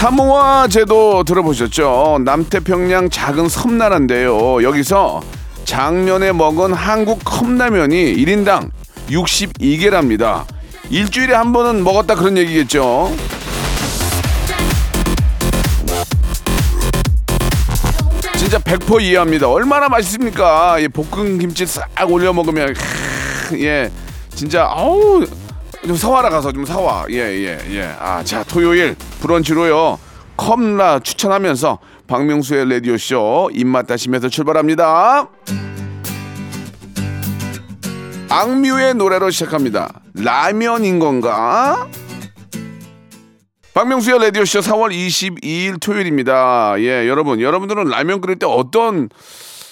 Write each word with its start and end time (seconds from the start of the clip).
사모아 0.00 0.66
제도 0.68 1.24
들어보셨죠? 1.24 2.20
남태평양 2.24 3.10
작은 3.10 3.50
섬나라인데요. 3.50 4.62
여기서 4.62 5.20
작년에 5.66 6.32
먹은 6.32 6.72
한국 6.72 7.22
컵라면이 7.22 8.14
1인당 8.16 8.70
62개랍니다. 9.10 10.46
일주일에 10.88 11.34
한 11.34 11.52
번은 11.52 11.84
먹었다 11.84 12.14
그런 12.14 12.38
얘기겠죠. 12.38 13.14
진짜 18.38 18.58
100% 18.58 19.02
이해합니다. 19.02 19.50
얼마나 19.50 19.90
맛있습니까? 19.90 20.80
예, 20.80 20.88
볶은 20.88 21.38
김치 21.38 21.66
싹 21.66 21.86
올려 22.10 22.32
먹으면 22.32 22.72
크, 23.50 23.62
예, 23.62 23.90
진짜 24.34 24.64
아우 24.64 25.26
좀 25.86 25.96
사와라 25.96 26.28
가서 26.28 26.52
좀 26.52 26.64
사와. 26.64 27.06
예, 27.10 27.16
예, 27.16 27.58
예. 27.70 27.82
아, 27.98 28.22
자 28.22 28.44
토요일 28.44 28.94
브런치로요. 29.20 29.98
컵라 30.36 31.00
추천하면서 31.00 31.78
박명수의 32.06 32.68
라디오 32.68 32.96
쇼 32.96 33.50
입맛 33.52 33.86
다시면서 33.86 34.28
출발합니다. 34.28 35.28
악뮤의 38.28 38.94
노래로 38.94 39.30
시작합니다. 39.30 40.00
라면인 40.14 40.98
건가? 40.98 41.88
박명수의 43.74 44.18
라디오쇼 44.20 44.60
4월 44.60 44.92
22일 44.92 45.80
토요일입니다. 45.80 46.74
예, 46.78 47.08
여러분, 47.08 47.40
여러분들은 47.40 47.84
라면 47.84 48.20
끓일 48.20 48.38
때 48.38 48.46
어떤 48.46 49.08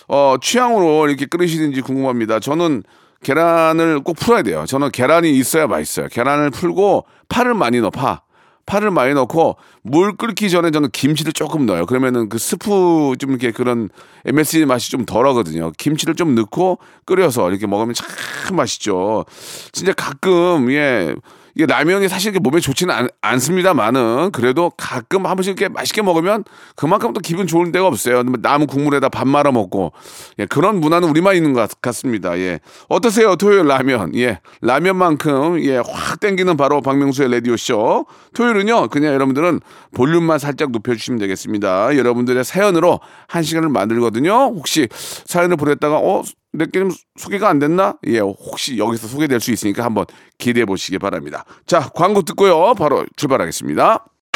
어, 0.08 0.36
취향으로 0.40 1.08
이렇게 1.08 1.26
끓이시는지 1.26 1.82
궁금합니다. 1.82 2.40
저는 2.40 2.82
계란을 3.22 4.00
꼭 4.00 4.16
풀어야 4.16 4.42
돼요. 4.42 4.64
저는 4.66 4.91
계란이 4.91 5.30
있어야 5.30 5.66
맛있어요. 5.66 6.08
계란을 6.08 6.50
풀고 6.50 7.06
파를 7.28 7.55
많이 7.55 7.80
넣어, 7.80 7.91
파. 7.91 8.22
파를 8.69 8.91
많이 8.91 9.14
넣고 9.14 9.56
물 9.83 10.14
끓기 10.16 10.50
전에 10.50 10.70
저는 10.70 10.91
김치를 10.92 11.33
조금 11.33 11.64
넣어요. 11.64 11.86
그러면은 11.86 12.28
그 12.28 12.36
스프 12.36 13.14
좀 13.19 13.30
이렇게 13.30 13.50
그런 13.50 13.88
MSG 14.27 14.66
맛이 14.66 14.91
좀 14.91 15.06
덜하거든요. 15.06 15.72
김치를 15.78 16.14
좀 16.14 16.34
넣고 16.34 16.78
끓여서 17.06 17.48
이렇게 17.48 17.66
먹으면 17.66 17.94
참 17.94 18.06
맛있죠. 18.55 19.25
진짜 19.72 19.94
가끔 19.94 20.70
예. 20.70 21.14
이게 21.58 21.66
라면이 21.66 22.08
사실 22.08 22.30
이렇게 22.30 22.38
몸에 22.40 22.60
좋지는 22.60 22.94
않, 22.94 23.08
않습니다만은 23.20 24.30
그래도 24.30 24.70
가끔 24.76 25.26
한 25.26 25.34
번씩 25.34 25.58
이렇게 25.58 25.68
맛있게 25.68 26.02
먹으면 26.02 26.44
그만큼 26.76 27.12
또 27.12 27.18
기분 27.20 27.48
좋은 27.48 27.72
데가 27.72 27.84
없어요. 27.88 28.22
남은 28.22 28.68
국물에다 28.68 29.08
밥 29.08 29.26
말아 29.26 29.50
먹고 29.50 29.92
예, 30.38 30.46
그런 30.46 30.80
문화는 30.80 31.08
우리만 31.08 31.34
있는 31.34 31.54
것 31.54 31.60
같- 31.68 31.82
같습니다. 31.82 32.38
예. 32.38 32.60
어떠세요? 32.88 33.34
토요일 33.34 33.66
라면. 33.66 34.14
예. 34.14 34.38
라면만큼 34.62 35.60
예, 35.64 35.78
확 35.78 36.20
땡기는 36.20 36.56
바로 36.56 36.80
박명수의 36.80 37.28
라디오 37.28 37.56
쇼. 37.56 38.06
토요일은요. 38.34 38.86
그냥 38.88 39.12
여러분들은 39.14 39.58
볼륨만 39.97 40.38
살짝 40.38 40.70
높여 40.70 40.94
주시면 40.94 41.18
되겠습니다. 41.18 41.97
여러분들의 41.97 42.44
사연으로 42.44 43.00
한 43.26 43.42
시간을 43.42 43.68
만들거든요. 43.68 44.30
혹시 44.54 44.86
사연을 44.92 45.56
보냈다가 45.56 45.97
어 45.98 46.22
내게 46.53 46.81
좀 46.81 46.91
소개가 47.16 47.48
안 47.48 47.59
됐나? 47.59 47.97
예, 48.06 48.20
혹시 48.20 48.78
여기서 48.78 49.06
소개될 49.09 49.41
수 49.41 49.53
있으니까 49.53 49.84
한번 49.84 50.06
기대해 50.38 50.64
보시기 50.64 50.98
바랍니다. 50.98 51.44
자, 51.66 51.91
광고 51.94 52.22
듣고요. 52.22 52.75
바로 52.75 53.04
출발하겠습니다. 53.16 54.04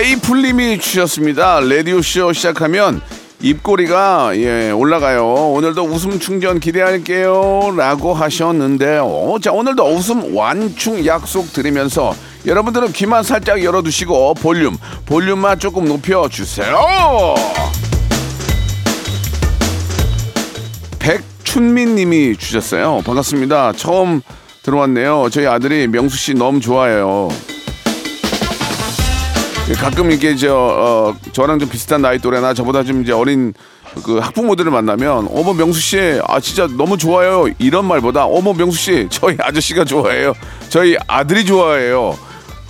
메이플님이 0.00 0.78
주셨습니다. 0.78 1.60
라디오 1.60 2.00
쇼 2.00 2.32
시작하면 2.32 3.02
입꼬리가 3.42 4.32
예 4.34 4.70
올라가요. 4.70 5.26
오늘도 5.26 5.82
웃음 5.82 6.18
충전 6.18 6.58
기대할게요.라고 6.58 8.14
하셨는데요. 8.14 9.36
자 9.42 9.52
오늘도 9.52 9.84
웃음 9.84 10.34
완충 10.34 11.04
약속 11.04 11.52
드리면서 11.52 12.14
여러분들은 12.46 12.92
귀만 12.92 13.22
살짝 13.22 13.62
열어두시고 13.62 14.34
볼륨 14.34 14.78
볼륨만 15.04 15.58
조금 15.58 15.84
높여주세요. 15.84 16.74
백춘민 20.98 21.96
님이 21.96 22.36
주셨어요. 22.38 23.02
반갑습니다. 23.04 23.74
처음 23.74 24.22
들어왔네요. 24.62 25.28
저희 25.30 25.46
아들이 25.46 25.86
명수 25.88 26.16
씨 26.16 26.32
너무 26.32 26.58
좋아해요. 26.60 27.28
예, 29.70 29.74
가끔 29.74 30.10
이게 30.10 30.34
저 30.34 30.54
어, 30.54 31.16
저랑 31.32 31.58
좀 31.60 31.68
비슷한 31.68 32.02
나이 32.02 32.18
또래나 32.18 32.54
저보다 32.54 32.82
좀 32.82 33.02
이제 33.02 33.12
어린 33.12 33.54
그 34.04 34.18
학부모들을 34.18 34.70
만나면 34.70 35.28
어머 35.32 35.52
명수 35.52 35.80
씨 35.80 36.20
아 36.26 36.40
진짜 36.40 36.66
너무 36.76 36.96
좋아요 36.98 37.46
이런 37.58 37.84
말보다 37.86 38.24
어머 38.24 38.52
명수 38.52 38.76
씨 38.78 39.06
저희 39.10 39.36
아저씨가 39.40 39.84
좋아해요 39.84 40.32
저희 40.68 40.96
아들이 41.06 41.44
좋아해요 41.44 42.16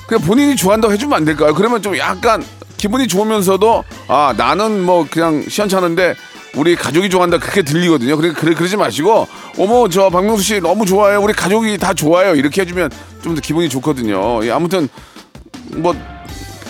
그냥 0.07 0.25
본인이 0.27 0.57
좋아한다고 0.57 0.93
해주면 0.93 1.17
안 1.17 1.25
될까요? 1.25 1.55
그러면 1.55 1.81
좀 1.83 1.97
약간 1.97 2.45
기분이 2.77 3.07
좋으면서도 3.07 3.85
아 4.09 4.35
나는 4.37 4.83
뭐 4.83 5.07
그냥 5.11 5.45
시원찮은데 5.49 6.15
우리 6.57 6.75
가족이 6.75 7.09
좋아한다 7.11 7.39
그렇게 7.39 7.63
들리거든요. 7.63 8.17
그래, 8.17 8.33
그래 8.33 8.55
그러지 8.55 8.77
마시고 8.77 9.29
어머 9.57 9.89
저 9.89 10.11
박명수 10.11 10.43
씨 10.43 10.61
너무 10.61 10.85
좋아요. 10.85 11.21
우리 11.23 11.33
가족이 11.33 11.79
다 11.79 11.95
좋아요. 11.95 12.35
이렇게 12.35 12.63
해주면 12.63 12.91
좀 13.23 13.35
더 13.37 13.41
기분이 13.41 13.69
좋거든요. 13.69 14.45
예, 14.45 14.51
아무튼 14.51 14.89
뭐 15.77 15.95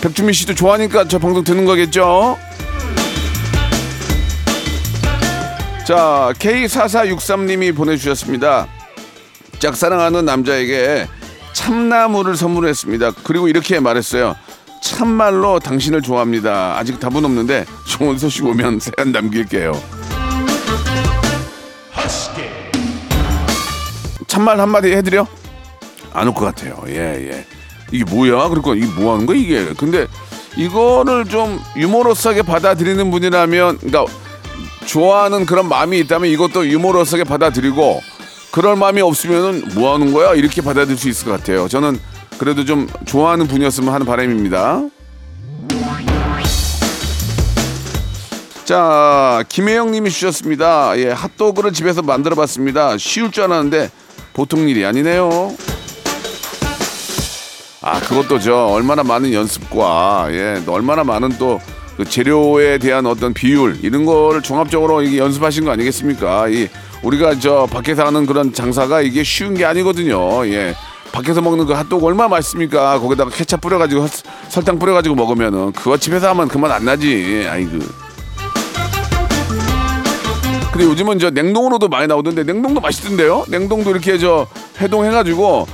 백주민 0.01 0.33
씨도 0.33 0.55
좋아하니까 0.55 1.07
저 1.07 1.19
방송 1.19 1.43
듣는 1.43 1.65
거겠죠? 1.65 2.37
자, 5.85 6.33
K4463님이 6.39 7.75
보내주셨습니다. 7.75 8.67
짝사랑하는 9.59 10.25
남자에게 10.25 11.07
참나무를 11.53 12.35
선물했습니다. 12.35 13.11
그리고 13.23 13.47
이렇게 13.47 13.79
말했어요. 13.79 14.35
참말로 14.81 15.59
당신을 15.59 16.01
좋아합니다. 16.01 16.77
아직 16.77 16.99
답은 16.99 17.23
없는데 17.23 17.65
좋은 17.87 18.17
소식 18.17 18.45
오면 18.45 18.79
사연 18.79 19.11
남길게요. 19.11 19.71
참말 24.27 24.59
한마디 24.59 24.91
해드려? 24.93 25.27
안 26.13 26.27
올 26.27 26.33
것 26.33 26.45
같아요. 26.45 26.81
예, 26.87 27.29
예. 27.29 27.45
이게 27.91 28.03
뭐야? 28.03 28.49
그러니까 28.49 28.75
이게 28.75 28.85
뭐 28.99 29.13
하는 29.13 29.25
거야, 29.25 29.37
이게? 29.37 29.73
근데 29.77 30.07
이거를 30.57 31.25
좀 31.25 31.59
유머러스하게 31.75 32.41
받아들이는 32.43 33.11
분이라면, 33.11 33.77
그러니까 33.79 34.05
좋아하는 34.85 35.45
그런 35.45 35.69
마음이 35.69 35.99
있다면 35.99 36.29
이것도 36.31 36.67
유머러스하게 36.67 37.23
받아들이고 37.23 38.01
그럴 38.51 38.75
마음이 38.75 39.01
없으면은 39.01 39.63
뭐 39.75 39.93
하는 39.93 40.11
거야? 40.11 40.33
이렇게 40.33 40.61
받아들일 40.61 40.97
수 40.97 41.07
있을 41.07 41.25
것 41.25 41.31
같아요. 41.31 41.67
저는 41.67 41.99
그래도 42.37 42.65
좀 42.65 42.87
좋아하는 43.05 43.47
분이었으면 43.47 43.93
하는 43.93 44.05
바람입니다. 44.05 44.81
자, 48.65 49.43
김혜영 49.49 49.91
님이 49.91 50.09
주셨습니다. 50.09 50.97
예, 50.97 51.09
핫도그를 51.11 51.73
집에서 51.73 52.01
만들어 52.01 52.35
봤습니다. 52.35 52.97
쉬울 52.97 53.31
줄 53.31 53.43
알았는데 53.43 53.89
보통 54.33 54.67
일이 54.67 54.85
아니네요. 54.85 55.55
아, 57.91 57.99
그것도 57.99 58.39
저 58.39 58.55
얼마나 58.67 59.03
많은 59.03 59.33
연습과 59.33 60.27
예, 60.31 60.61
또 60.65 60.73
얼마나 60.73 61.03
많은 61.03 61.29
또 61.37 61.59
그 61.97 62.05
재료에 62.05 62.77
대한 62.77 63.05
어떤 63.05 63.33
비율 63.33 63.77
이런 63.83 64.05
거를 64.05 64.41
종합적으로 64.41 65.01
이게 65.03 65.17
연습하신 65.17 65.65
거 65.65 65.71
아니겠습니까? 65.71 66.47
이 66.47 66.69
우리가 67.03 67.37
저 67.37 67.67
밖에서 67.69 68.05
하는 68.05 68.25
그런 68.25 68.53
장사가 68.53 69.01
이게 69.01 69.23
쉬운 69.23 69.53
게 69.55 69.65
아니거든요. 69.65 70.47
예. 70.47 70.73
밖에서 71.11 71.41
먹는 71.41 71.65
그 71.65 71.73
핫도그 71.73 72.03
얼마나 72.05 72.29
맛있습니까? 72.29 72.97
거기다가 72.99 73.29
케찹 73.29 73.59
뿌려가지고 73.59 74.07
설- 74.07 74.31
설탕 74.47 74.79
뿌려가지고 74.79 75.15
먹으면은 75.15 75.73
그거 75.73 75.97
집에서 75.97 76.29
하면 76.29 76.47
그만 76.47 76.71
안 76.71 76.85
나지. 76.85 77.45
아이고. 77.47 77.71
근데 80.71 80.85
요즘은 80.85 81.19
저 81.19 81.29
냉동으로도 81.29 81.89
많이 81.89 82.07
나오던데 82.07 82.43
냉동도 82.45 82.79
맛있던데요? 82.79 83.43
냉동도 83.49 83.91
이렇게 83.91 84.17
저 84.17 84.47
해동해가지고 84.79 85.67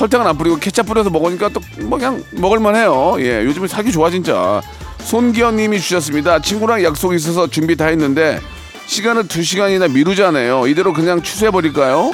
설탕은 0.00 0.26
안 0.26 0.38
뿌리고 0.38 0.56
케찹 0.56 0.82
뿌려서 0.86 1.10
먹으니까 1.10 1.50
또 1.50 1.60
뭐 1.82 1.98
그냥 1.98 2.22
먹을만해요. 2.30 3.16
예, 3.20 3.44
요즘에 3.44 3.68
사기 3.68 3.92
좋아 3.92 4.08
진짜. 4.10 4.62
손기현님이 5.00 5.78
주셨습니다. 5.80 6.38
친구랑 6.40 6.82
약속 6.84 7.12
있어서 7.14 7.46
준비 7.46 7.76
다 7.76 7.86
했는데 7.86 8.40
시간을 8.86 9.28
두 9.28 9.42
시간이나 9.42 9.88
미루잖아요. 9.88 10.66
이대로 10.68 10.92
그냥 10.94 11.22
취소해 11.22 11.50
버릴까요? 11.50 12.12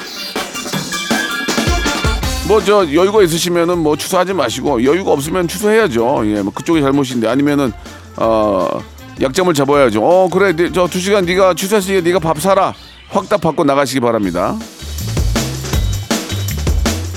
뭐 2.49 2.61
저 2.65 2.85
여유가 2.93 3.23
있으시면은 3.23 3.79
뭐 3.79 3.97
취소하지 3.97 4.33
마시고 4.35 4.83
여유가 4.85 5.13
없으면 5.13 5.47
취소해야죠. 5.47 6.23
예, 6.27 6.43
뭐 6.43 6.53
그쪽이 6.53 6.81
잘못인데 6.81 7.29
아니면은 7.29 7.73
어 8.17 8.69
약점을 9.21 9.53
잡아야죠. 9.55 10.03
어 10.03 10.29
그래 10.29 10.55
저 10.73 10.87
두 10.89 10.99
시간 10.99 11.25
네가 11.25 11.55
취소했으니까 11.55 12.03
네가 12.05 12.19
밥 12.19 12.41
사라. 12.41 12.73
확답 13.11 13.41
받고 13.43 13.63
나가시기 13.65 14.01
바랍니다. 14.01 14.57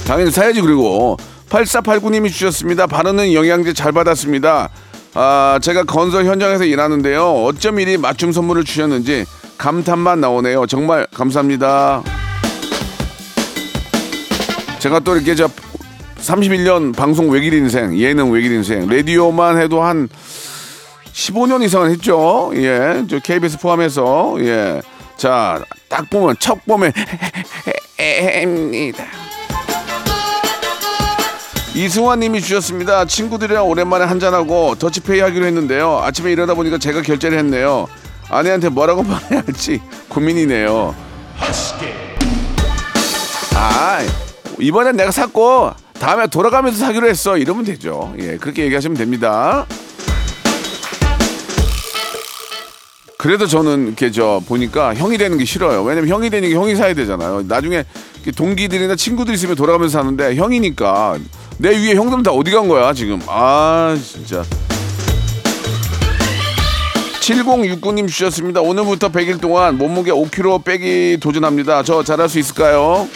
당연히 0.10 0.32
사야지 0.32 0.60
그리고 0.60 1.18
8489님이 1.52 2.32
주셨습니다. 2.32 2.88
바르는 2.88 3.32
영양제 3.32 3.74
잘 3.74 3.92
받았습니다. 3.92 4.70
아 5.14 5.60
제가 5.62 5.84
건설 5.84 6.26
현장에서 6.26 6.66
일하는데요. 6.66 7.44
어쩜 7.44 7.80
이리 7.80 7.96
맞춤 7.96 8.32
선물을 8.32 8.64
주셨는지 8.64 9.28
감탄만 9.60 10.20
나오네요. 10.20 10.66
정말 10.66 11.06
감사합니다. 11.14 12.02
제가 14.80 15.00
또 15.02 15.16
이렇게 15.16 15.36
저 15.36 15.48
31년 16.18 16.96
방송 16.96 17.30
외길 17.30 17.54
인생, 17.54 17.96
예능 17.96 18.32
외길 18.32 18.52
인생, 18.52 18.88
라디오만 18.88 19.62
해도 19.62 19.84
한 19.84 20.10
15년 21.14 21.62
이상은 21.64 21.92
했죠. 21.92 22.52
예, 22.56 23.04
저 23.08 23.20
KBS 23.20 23.60
포함해서 23.60 24.38
예. 24.40 24.82
자, 25.18 25.64
딱 25.88 26.10
보면 26.10 26.36
첫 26.40 26.58
보면 26.66 26.94
입니다. 28.42 29.06
이승환님이 31.76 32.42
주셨습니다. 32.42 33.06
친구들이랑 33.06 33.68
오랜만에 33.68 34.06
한잔하고 34.06 34.76
더치페이 34.76 35.20
하기로 35.20 35.46
했는데요. 35.46 36.00
아침에 36.04 36.32
일어나 36.32 36.54
보니까 36.56 36.78
제가 36.78 37.02
결제를 37.02 37.38
했네요. 37.38 37.88
아내한테 38.30 38.70
뭐라고 38.70 39.04
말해야 39.04 39.44
할지 39.46 39.82
고민이네요. 40.10 40.96
아, 43.56 44.00
이번엔 44.60 44.96
내가 44.96 45.12
샀고 45.12 45.72
다음에 46.00 46.28
돌아가면서 46.28 46.80
사기로 46.80 47.08
했어. 47.08 47.38
이러면 47.38 47.66
되죠. 47.66 48.14
예, 48.20 48.38
그렇게 48.38 48.64
얘기하시면 48.64 48.98
됩니다. 48.98 49.66
그래도 53.18 53.48
저는 53.48 53.88
이렇게 53.88 54.12
저 54.12 54.42
보니까 54.48 54.96
형이 54.96 55.18
되는 55.18 55.38
게 55.38 55.44
싫어요. 55.44 55.84
왜냐면 55.84 56.10
형이 56.10 56.30
되는 56.30 56.48
게 56.48 56.56
형이 56.56 56.76
사야 56.76 56.94
되잖아요. 56.94 57.44
나중에 57.48 57.84
동기들이나 58.36 58.96
친구들 58.96 59.34
있으면 59.34 59.56
돌아가면서 59.56 60.00
사는데 60.00 60.36
형이니까 60.36 61.18
내 61.62 61.72
위에 61.78 61.94
형들은 61.96 62.24
다 62.24 62.32
어디 62.32 62.52
간 62.52 62.68
거야 62.68 62.94
지금? 62.94 63.20
아 63.28 63.98
진짜. 64.02 64.44
7069님 67.22 68.08
주셨습니다. 68.08 68.62
오늘부터 68.62 69.10
100일 69.10 69.40
동안 69.42 69.78
몸무게 69.78 70.12
5kg 70.12 70.64
빼기 70.64 71.18
도전합니다. 71.22 71.84
저 71.84 72.02
잘할 72.04 72.30
수 72.30 72.40
있을까요? 72.40 73.08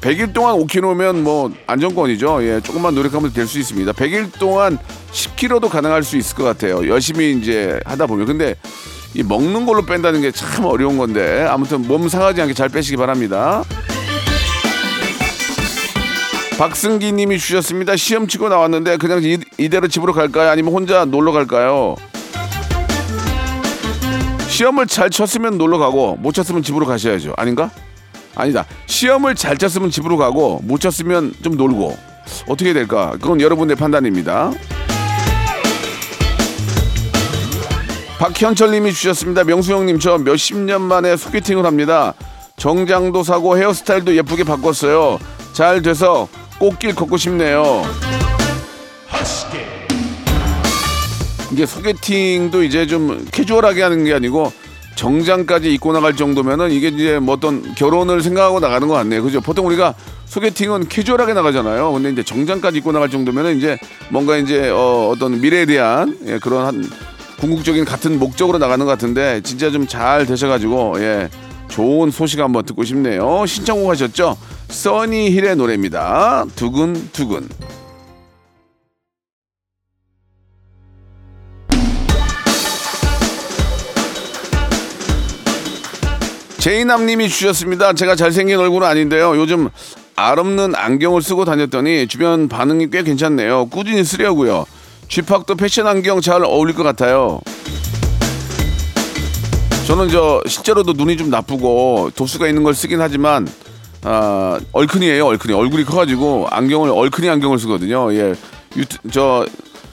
100일 0.00 0.32
동안 0.32 0.56
5kg면 0.56 1.16
뭐 1.20 1.52
안정권이죠. 1.66 2.42
예, 2.44 2.60
조금만 2.62 2.94
노력하면 2.94 3.32
될 3.32 3.46
수 3.46 3.58
있습니다. 3.58 3.92
100일 3.92 4.32
동안 4.38 4.78
10kg도 5.12 5.68
가능할 5.68 6.02
수 6.04 6.16
있을 6.16 6.36
것 6.36 6.44
같아요. 6.44 6.88
열심히 6.88 7.32
이제 7.32 7.78
하다 7.84 8.06
보면. 8.06 8.26
근데 8.26 8.54
이 9.14 9.22
먹는 9.22 9.66
걸로 9.66 9.84
뺀다는 9.84 10.22
게 10.22 10.30
참 10.32 10.64
어려운 10.64 10.96
건데 10.96 11.46
아무튼 11.48 11.82
몸 11.86 12.08
상하지 12.08 12.40
않게 12.40 12.54
잘 12.54 12.70
빼시기 12.70 12.96
바랍니다. 12.96 13.62
박승기 16.58 17.12
님이 17.12 17.38
주셨습니다. 17.38 17.94
시험 17.94 18.26
치고 18.26 18.48
나왔는데 18.48 18.96
그냥 18.96 19.22
이, 19.22 19.38
이대로 19.58 19.86
집으로 19.86 20.12
갈까요? 20.12 20.50
아니면 20.50 20.74
혼자 20.74 21.04
놀러 21.04 21.30
갈까요? 21.30 21.94
시험을 24.48 24.88
잘 24.88 25.08
쳤으면 25.08 25.56
놀러 25.56 25.78
가고 25.78 26.16
못 26.16 26.32
쳤으면 26.32 26.64
집으로 26.64 26.84
가셔야죠. 26.84 27.34
아닌가? 27.36 27.70
아니다. 28.34 28.66
시험을 28.86 29.36
잘 29.36 29.56
쳤으면 29.56 29.90
집으로 29.90 30.16
가고 30.16 30.58
못 30.64 30.80
쳤으면 30.80 31.32
좀 31.42 31.56
놀고 31.56 31.96
어떻게 32.48 32.72
될까? 32.72 33.12
그건 33.12 33.40
여러분의 33.40 33.76
판단입니다. 33.76 34.50
박현철님이 38.18 38.92
주셨습니다. 38.94 39.44
명수 39.44 39.72
형님 39.72 40.00
저 40.00 40.18
몇십 40.18 40.56
년 40.56 40.82
만에 40.82 41.16
소개팅을 41.16 41.64
합니다. 41.64 42.14
정장도 42.56 43.22
사고 43.22 43.56
헤어스타일도 43.56 44.16
예쁘게 44.16 44.42
바꿨어요. 44.42 45.20
잘 45.52 45.82
돼서 45.82 46.28
꽃길 46.58 46.94
걷고 46.94 47.16
싶네요. 47.16 47.82
이게 51.52 51.64
소개팅도 51.66 52.62
이제 52.62 52.86
좀 52.86 53.26
캐주얼하게 53.32 53.82
하는 53.82 54.04
게 54.04 54.12
아니고 54.12 54.52
정장까지 54.96 55.72
입고 55.74 55.92
나갈 55.92 56.14
정도면은 56.16 56.70
이게 56.72 56.88
이제 56.88 57.18
뭐 57.18 57.34
어떤 57.36 57.74
결혼을 57.74 58.20
생각하고 58.20 58.60
나가는 58.60 58.86
것 58.86 58.94
같네요. 58.94 59.22
그죠? 59.22 59.40
보통 59.40 59.66
우리가 59.66 59.94
소개팅은 60.26 60.88
캐주얼하게 60.88 61.32
나가잖아요. 61.34 61.92
근데 61.92 62.10
이제 62.10 62.22
정장까지 62.22 62.78
입고 62.78 62.92
나갈 62.92 63.08
정도면은 63.08 63.56
이제 63.56 63.78
뭔가 64.10 64.36
이제 64.36 64.68
어, 64.68 65.10
어떤 65.12 65.40
미래에 65.40 65.64
대한 65.66 66.18
예, 66.26 66.38
그런 66.38 66.66
한 66.66 66.90
궁극적인 67.40 67.84
같은 67.84 68.18
목적으로 68.18 68.58
나가는 68.58 68.84
것 68.84 68.90
같은데 68.90 69.40
진짜 69.42 69.70
좀 69.70 69.86
잘 69.86 70.26
되셔가지고 70.26 70.96
예, 70.98 71.30
좋은 71.68 72.10
소식 72.10 72.40
한번 72.40 72.64
듣고 72.64 72.84
싶네요. 72.84 73.46
신청곡 73.46 73.90
하셨죠? 73.90 74.36
써니힐의 74.68 75.56
노래입니다. 75.56 76.44
두근두근. 76.56 77.48
제이남님이 86.58 87.28
주셨습니다. 87.28 87.92
제가 87.92 88.16
잘생긴 88.16 88.58
얼굴은 88.58 88.86
아닌데요. 88.86 89.36
요즘 89.36 89.68
알 90.16 90.38
없는 90.38 90.74
안경을 90.74 91.22
쓰고 91.22 91.44
다녔더니 91.44 92.08
주변 92.08 92.48
반응이 92.48 92.90
꽤 92.90 93.04
괜찮네요. 93.04 93.66
꾸준히 93.66 94.02
쓰려고요. 94.02 94.66
쥐팍도 95.08 95.54
패션 95.54 95.86
안경 95.86 96.20
잘 96.20 96.44
어울릴 96.44 96.74
것 96.74 96.82
같아요. 96.82 97.40
저는 99.88 100.10
저 100.10 100.42
실제로도 100.46 100.92
눈이 100.92 101.16
좀 101.16 101.30
나쁘고 101.30 102.10
도수가 102.14 102.46
있는 102.46 102.62
걸 102.62 102.74
쓰긴 102.74 103.00
하지만 103.00 103.48
아, 104.02 104.60
얼큰이에요. 104.72 105.24
얼큰이 105.24 105.54
얼굴이 105.54 105.84
커가지고 105.84 106.46
안경을 106.50 106.90
얼큰이 106.90 107.26
안경을 107.30 107.58
쓰거든요. 107.58 108.12
예, 108.12 108.34
유튜, 108.76 108.98
저 109.10 109.46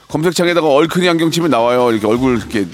검색창에다가 0.09 0.67
얼큰이 0.67 1.07
안경 1.07 1.31
치면 1.31 1.49
나와요. 1.49 1.91
이렇게 1.91 2.07
얼굴 2.07 2.35
이렇게 2.35 2.67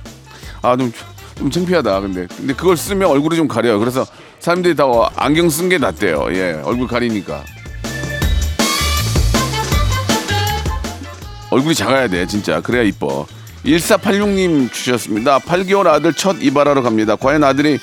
아좀 0.62 0.90
좀 1.36 1.50
창피하다. 1.50 2.00
근데 2.00 2.26
근데 2.34 2.54
그걸 2.54 2.78
쓰면 2.78 3.06
얼굴이 3.06 3.36
좀 3.36 3.48
가려요. 3.48 3.78
그래서 3.78 4.06
사람들이 4.40 4.74
다 4.74 4.84
안경 5.16 5.50
쓴 5.50 5.68
게 5.68 5.76
낫대요. 5.76 6.28
예, 6.32 6.62
얼굴 6.64 6.88
가리니까. 6.88 7.44
얼굴이 11.50 11.74
작아야 11.74 12.08
돼, 12.08 12.26
진짜. 12.26 12.62
그래야 12.62 12.82
이뻐. 12.82 13.26
1486님 13.64 14.72
주셨습니다. 14.72 15.38
8개월 15.38 15.86
아들 15.86 16.12
첫 16.12 16.36
이발하러 16.40 16.82
갑니다. 16.82 17.16
과연 17.16 17.44
아들이 17.44 17.78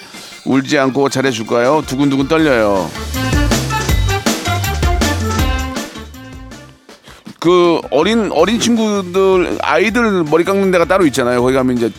울지 0.45 0.77
않고 0.77 1.09
잘해줄까요? 1.09 1.83
두근두근 1.87 2.27
떨려요. 2.27 2.89
그 7.39 7.79
어린 7.91 8.29
어린 8.33 8.59
친구들 8.59 9.57
아이들 9.61 10.23
머리 10.23 10.43
깎는 10.43 10.71
데가 10.71 10.85
따로 10.85 11.05
있잖아요. 11.05 11.41
거기 11.41 11.55
가면 11.55 11.77
이제 11.77 11.89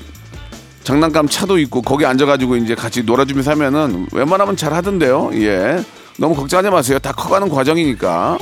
장난감 0.85 1.29
차도 1.29 1.59
있고 1.59 1.81
거기 1.81 2.05
앉아가지고 2.05 2.57
이제 2.57 2.75
같이 2.75 3.03
놀아주면서 3.03 3.51
하면은 3.53 4.07
웬만하면 4.13 4.57
잘 4.57 4.75
하던데요. 4.75 5.31
예. 5.35 5.83
너무 6.19 6.35
걱정하지 6.35 6.69
마세요. 6.69 6.99
다 6.99 7.13
커가는 7.13 7.49
과정이니까. 7.49 8.37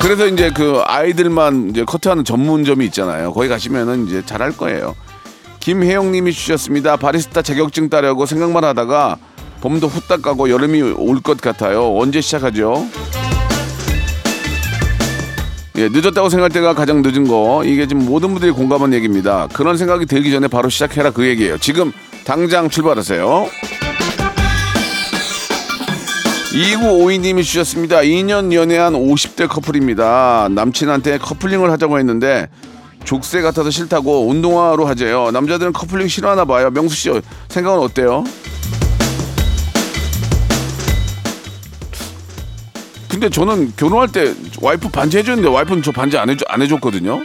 그래서 0.00 0.26
이제 0.26 0.50
그 0.54 0.80
아이들만 0.86 1.70
이제 1.70 1.84
커트하는 1.84 2.24
전문점이 2.24 2.84
있잖아요. 2.86 3.32
거기 3.32 3.48
가시면은 3.48 4.06
이제 4.06 4.22
잘할 4.24 4.56
거예요. 4.56 4.94
김혜영 5.60 6.12
님이 6.12 6.32
주셨습니다. 6.32 6.96
바리스타 6.96 7.42
자격증 7.42 7.88
따려고 7.90 8.24
생각만 8.24 8.64
하다가 8.64 9.18
봄도 9.60 9.88
후딱 9.88 10.22
가고 10.22 10.48
여름이 10.50 10.80
올 10.96 11.20
것 11.20 11.40
같아요. 11.40 11.96
언제 11.98 12.20
시작하죠? 12.20 12.86
예, 15.76 15.88
늦었다고 15.88 16.28
생각할 16.28 16.50
때가 16.50 16.74
가장 16.74 17.02
늦은 17.02 17.26
거 17.28 17.62
이게 17.64 17.86
지금 17.86 18.04
모든 18.06 18.30
분들이 18.30 18.50
공감한 18.52 18.92
얘기입니다. 18.94 19.48
그런 19.52 19.76
생각이 19.76 20.06
들기 20.06 20.30
전에 20.30 20.48
바로 20.48 20.68
시작해라 20.68 21.10
그 21.10 21.26
얘기예요. 21.26 21.58
지금 21.58 21.92
당장 22.24 22.68
출발하세요. 22.70 23.48
2952님이 26.52 27.44
주셨습니다. 27.44 27.98
2년 27.98 28.52
연애한 28.52 28.94
50대 28.94 29.48
커플입니다. 29.48 30.48
남친한테 30.50 31.18
커플링을 31.18 31.70
하자고 31.70 31.98
했는데 31.98 32.48
족쇄 33.04 33.42
같아서 33.42 33.70
싫다고 33.70 34.28
운동화로 34.28 34.86
하재요. 34.86 35.30
남자들은 35.30 35.72
커플링 35.72 36.08
싫어하나 36.08 36.44
봐요. 36.44 36.70
명수 36.70 36.96
씨 36.96 37.10
생각은 37.48 37.80
어때요? 37.80 38.24
근데 43.08 43.28
저는 43.28 43.72
결혼할 43.76 44.08
때 44.08 44.32
와이프 44.60 44.90
반지 44.90 45.18
해줬는데 45.18 45.48
와이프는 45.48 45.82
저 45.82 45.92
반지 45.92 46.16
안, 46.18 46.30
해줘, 46.30 46.44
안 46.48 46.62
해줬거든요. 46.62 47.22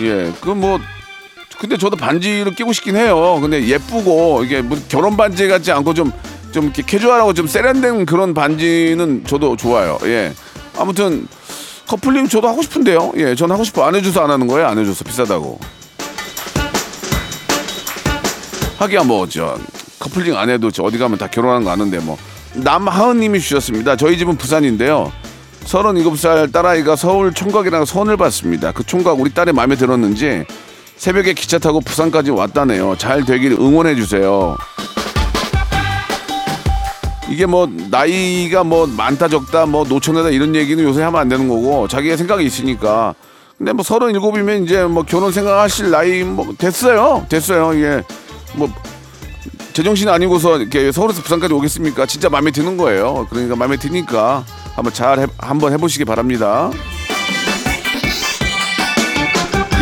예, 0.00 0.32
그 0.40 0.50
뭐 0.54 0.78
근데 1.58 1.76
저도 1.76 1.94
반지를 1.96 2.56
끼고 2.56 2.72
싶긴 2.72 2.96
해요. 2.96 3.38
근데 3.40 3.64
예쁘고 3.68 4.42
이게 4.44 4.62
뭐 4.62 4.76
결혼 4.88 5.16
반지 5.16 5.46
같지 5.46 5.70
않고 5.70 5.94
좀 5.94 6.10
좀 6.52 6.64
이렇게 6.64 6.82
캐주얼하고 6.82 7.34
좀 7.34 7.46
세련된 7.46 8.06
그런 8.06 8.34
반지는 8.34 9.24
저도 9.26 9.56
좋아요. 9.56 9.98
예, 10.04 10.32
아무튼 10.78 11.26
커플링 11.88 12.28
저도 12.28 12.48
하고 12.48 12.62
싶은데요. 12.62 13.12
예, 13.16 13.34
전 13.34 13.50
하고 13.50 13.64
싶어 13.64 13.84
안 13.84 13.94
해줘서 13.94 14.22
안 14.22 14.30
하는 14.30 14.46
거예요. 14.46 14.66
안 14.68 14.78
해줘서 14.78 15.04
비싸다고. 15.04 15.58
하기야 18.78 19.04
뭐 19.04 19.26
저 19.28 19.56
커플링 19.98 20.36
안 20.36 20.50
해도 20.50 20.70
저 20.70 20.82
어디 20.82 20.98
가면 20.98 21.18
다 21.18 21.28
결혼하는 21.28 21.64
거 21.64 21.70
아는데 21.70 21.98
뭐 22.00 22.18
남하은님이 22.54 23.40
주셨습니다. 23.40 23.96
저희 23.96 24.18
집은 24.18 24.36
부산인데요. 24.36 25.12
37살 25.64 26.52
딸아이가 26.52 26.96
서울 26.96 27.32
총각이랑 27.32 27.84
선을 27.84 28.16
봤습니다. 28.16 28.72
그 28.72 28.84
총각 28.84 29.20
우리 29.20 29.32
딸의 29.32 29.54
마음에 29.54 29.76
들었는지 29.76 30.44
새벽에 30.96 31.34
기차 31.34 31.58
타고 31.58 31.80
부산까지 31.80 32.32
왔다네요. 32.32 32.96
잘 32.98 33.24
되길 33.24 33.52
응원해 33.52 33.94
주세요. 33.94 34.56
이게 37.32 37.46
뭐 37.46 37.66
나이가 37.90 38.62
뭐 38.62 38.86
많다 38.86 39.26
적다 39.26 39.64
뭐 39.64 39.84
노처녀다 39.84 40.28
이런 40.28 40.54
얘기는 40.54 40.84
요새 40.84 41.00
하면 41.02 41.18
안 41.18 41.30
되는 41.30 41.48
거고 41.48 41.88
자기의 41.88 42.18
생각이 42.18 42.44
있으니까. 42.44 43.14
근데 43.56 43.72
뭐 43.72 43.82
서른일곱이면 43.82 44.64
이제 44.64 44.84
뭐 44.84 45.02
결혼 45.02 45.32
생각하실 45.32 45.90
나이 45.90 46.24
뭐 46.24 46.54
됐어요. 46.58 47.24
됐어요. 47.30 47.72
이게 47.72 48.02
뭐 48.54 48.68
제정신 49.72 50.10
아니고서 50.10 50.58
이렇게 50.58 50.92
서울에서 50.92 51.22
부산까지 51.22 51.54
오겠습니까? 51.54 52.04
진짜 52.04 52.28
마음에 52.28 52.50
드는 52.50 52.76
거예요. 52.76 53.26
그러니까 53.30 53.56
마음에 53.56 53.78
드니까 53.78 54.44
한번 54.74 54.92
잘 54.92 55.18
해, 55.18 55.26
한번 55.38 55.72
해보시기 55.72 56.04
바랍니다 56.04 56.70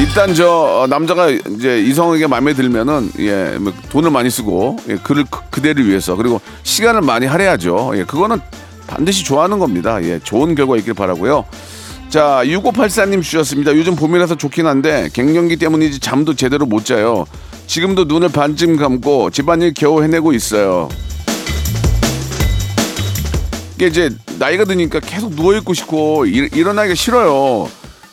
일단 0.01 0.35
저 0.35 0.49
어, 0.49 0.87
남자가 0.89 1.29
이제 1.29 1.81
이성에게 1.83 2.27
마음에 2.27 2.55
들면은 2.55 3.11
예, 3.19 3.59
뭐 3.61 3.73
돈을 3.91 4.11
많이 4.11 4.31
쓰고 4.31 4.79
예, 4.89 4.97
그를 4.97 5.25
그- 5.31 5.41
그대를 5.51 5.87
위해서 5.87 6.17
그리고 6.17 6.41
시간을 6.63 7.03
많이 7.03 7.27
할애하죠. 7.27 7.93
예, 7.97 8.05
그거는 8.05 8.41
반드시 8.87 9.25
좋아하는 9.25 9.59
겁니다. 9.59 10.03
예, 10.03 10.19
좋은 10.19 10.55
결과 10.55 10.77
있길 10.79 10.95
바라고요. 10.95 11.45
자, 12.09 12.41
6584님 12.45 13.23
주셨습니다. 13.23 13.77
요즘 13.77 13.95
봄이라서 13.95 14.37
좋긴 14.37 14.67
한데 14.67 15.09
갱년기 15.13 15.57
때문인지 15.57 16.01
잠도 16.01 16.35
제대로 16.35 16.65
못 16.67 16.85
자요. 16.85 17.27
지금도 17.67 18.05
눈을 18.05 18.31
반쯤 18.31 18.77
감고 18.79 19.31
집안일 19.31 19.75
겨우 19.75 20.03
해내고 20.03 20.33
있어요. 20.33 20.89
이게 23.77 23.87
이제 23.87 24.11
나이가 24.39 24.65
드니까 24.65 24.99
계속 25.01 25.37
누워 25.37 25.55
있고 25.57 25.73
싶고 25.75 26.27
일, 26.27 26.49
일어나기가 26.55 26.95
싫어요. 26.95 27.69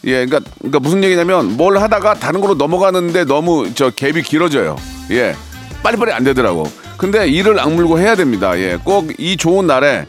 예, 0.08 0.26
그러니까, 0.26 0.40
그러니까 0.58 0.80
무슨 0.80 1.04
얘기냐면 1.04 1.58
뭘 1.58 1.78
하다가 1.78 2.16
다른 2.16 2.42
걸로 2.42 2.56
넘어가는데 2.56 3.26
너무 3.26 3.74
저 3.76 3.90
갭이 3.92 4.24
길어져요. 4.24 4.76
예, 5.12 5.36
빨리빨리 5.84 6.12
안 6.14 6.24
되더라고. 6.24 6.70
근데 6.98 7.28
이를 7.28 7.60
악물고 7.60 8.00
해야 8.00 8.16
됩니다. 8.16 8.58
예, 8.58 8.78
꼭 8.84 9.12
이 9.20 9.38
좋은 9.38 9.68
날에 9.68 10.06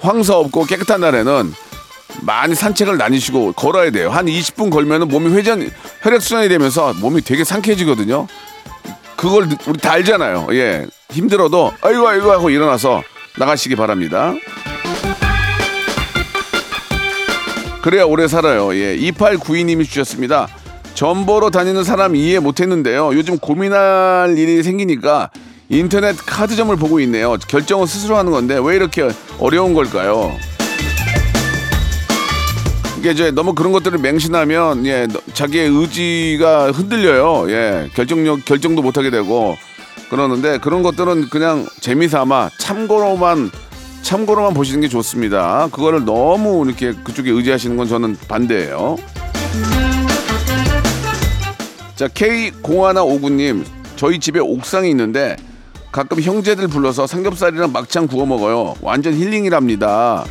황사 0.00 0.36
없고 0.36 0.64
깨끗한 0.64 1.00
날에는 1.00 1.52
많이 2.22 2.54
산책을 2.54 2.98
다니시고 2.98 3.52
걸어야 3.52 3.90
돼요. 3.90 4.10
한 4.10 4.26
20분 4.26 4.70
걸면은 4.70 5.08
몸이 5.08 5.32
회전 5.34 5.70
혈액 6.02 6.20
순환이 6.20 6.48
되면서 6.48 6.92
몸이 6.94 7.20
되게 7.22 7.44
상쾌해지거든요. 7.44 8.26
그걸 9.16 9.48
우리 9.66 9.78
다 9.78 9.92
알잖아요. 9.92 10.48
예, 10.52 10.86
힘들어도 11.10 11.72
아이고 11.82 12.08
아이고 12.08 12.32
하고 12.32 12.50
일어나서 12.50 13.02
나가시기 13.38 13.76
바랍니다. 13.76 14.34
그래야 17.82 18.04
오래 18.04 18.28
살아요. 18.28 18.74
예. 18.74 18.96
2892님이 18.96 19.84
주셨습니다. 19.84 20.48
전보로 20.94 21.50
다니는 21.50 21.84
사람 21.84 22.14
이해 22.14 22.38
못했는데요. 22.38 23.10
요즘 23.14 23.38
고민할 23.38 24.36
일이 24.38 24.62
생기니까 24.62 25.30
인터넷 25.68 26.14
카드점을 26.24 26.74
보고 26.76 27.00
있네요. 27.00 27.36
결정은 27.48 27.86
스스로 27.86 28.16
하는 28.16 28.30
건데 28.30 28.58
왜 28.62 28.76
이렇게 28.76 29.08
어려운 29.38 29.74
걸까요? 29.74 30.32
이게 32.98 33.10
이제 33.10 33.30
너무 33.32 33.54
그런 33.54 33.72
것들을 33.72 33.98
맹신하면 33.98 34.86
예 34.86 35.08
너- 35.10 35.20
자기의 35.32 35.68
의지가 35.70 36.70
흔들려요. 36.70 37.50
예 37.50 37.90
결정력 37.94 38.44
결정도 38.44 38.80
못하게 38.82 39.10
되고 39.10 39.56
그러는데 40.08 40.58
그런 40.58 40.82
것들은 40.84 41.30
그냥 41.30 41.66
재미삼아 41.80 42.50
참고로만 42.58 43.50
참고로만 44.02 44.52
보시는 44.54 44.80
게 44.80 44.88
좋습니다. 44.88 45.68
그거를 45.72 46.04
너무 46.04 46.64
이렇게 46.66 46.92
그쪽에 46.92 47.30
의지하시는 47.30 47.76
건 47.76 47.88
저는 47.88 48.16
반대예요. 48.28 48.96
자 51.94 52.08
K0159님 52.08 53.64
저희 53.96 54.18
집에 54.18 54.40
옥상이 54.40 54.90
있는데 54.90 55.36
가끔 55.92 56.20
형제들 56.20 56.68
불러서 56.68 57.06
삼겹살이랑 57.06 57.70
막창 57.72 58.06
구워 58.06 58.26
먹어요. 58.26 58.74
완전 58.80 59.14
힐링이랍니다. 59.14 60.24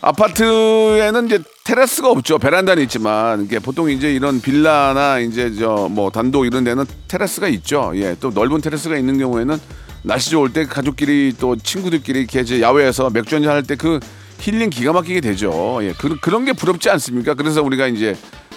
아파트에는 0.00 1.26
이제 1.26 1.40
테라스가 1.64 2.10
없죠. 2.10 2.38
베란다는 2.38 2.82
있지만 2.84 3.44
이게 3.44 3.58
보통 3.58 3.90
이제 3.90 4.14
이런 4.14 4.40
빌라나 4.40 5.18
이제 5.18 5.52
저 5.54 5.88
뭐 5.90 6.10
단독 6.10 6.46
이런 6.46 6.62
데는 6.62 6.84
테라스가 7.08 7.48
있죠. 7.48 7.90
예, 7.96 8.14
또 8.20 8.30
넓은 8.30 8.60
테라스가 8.60 8.96
있는 8.96 9.18
경우에는 9.18 9.58
날씨 10.06 10.30
좋을 10.30 10.52
때 10.52 10.64
가족끼리 10.66 11.34
또 11.40 11.56
친구들끼리 11.56 12.20
이렇게 12.20 12.60
야외에서 12.60 13.10
맥주 13.10 13.34
한잔 13.34 13.52
할 13.52 13.62
때 13.64 13.74
그 13.74 13.98
힐링 14.38 14.70
기가 14.70 14.92
막히게 14.92 15.20
되죠. 15.20 15.78
예, 15.82 15.92
그, 15.98 16.16
그런 16.20 16.44
게 16.44 16.52
부럽지 16.52 16.88
않습니까? 16.90 17.34
그래서 17.34 17.62
우리가 17.62 17.88
이제 17.88 18.14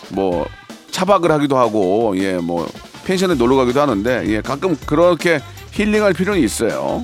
뭐 0.10 0.46
차박을 0.91 1.32
하기도 1.32 1.58
하고 1.58 2.13
예, 2.18 2.34
뭐 2.34 2.70
펜션에 3.06 3.34
놀러 3.36 3.56
가기도 3.56 3.82
하는데 3.82 4.24
예, 4.27 4.41
가끔 4.41 4.75
그렇게 4.86 5.39
힐링할 5.72 6.13
필요는 6.13 6.41
있어요. 6.44 7.03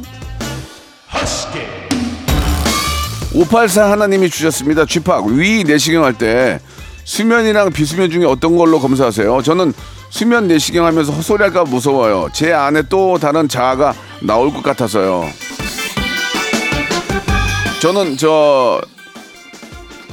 584 3.33 3.91
하나님이 3.91 4.29
주셨습니다. 4.29 4.85
쥐팍 4.85 5.25
위 5.25 5.63
내시경 5.63 6.03
할 6.03 6.13
때 6.13 6.59
수면이랑 7.05 7.71
비수면 7.71 8.09
중에 8.09 8.25
어떤 8.25 8.57
걸로 8.57 8.79
검사하세요? 8.79 9.41
저는 9.43 9.73
수면 10.09 10.47
내시경 10.47 10.85
하면서 10.85 11.13
헛소리할까 11.13 11.63
무서워요. 11.65 12.29
제 12.33 12.51
안에 12.51 12.83
또 12.89 13.17
다른 13.17 13.47
자아가 13.47 13.93
나올 14.21 14.51
것 14.51 14.63
같아서요. 14.63 15.23
저는 17.81 18.17
저 18.17 18.81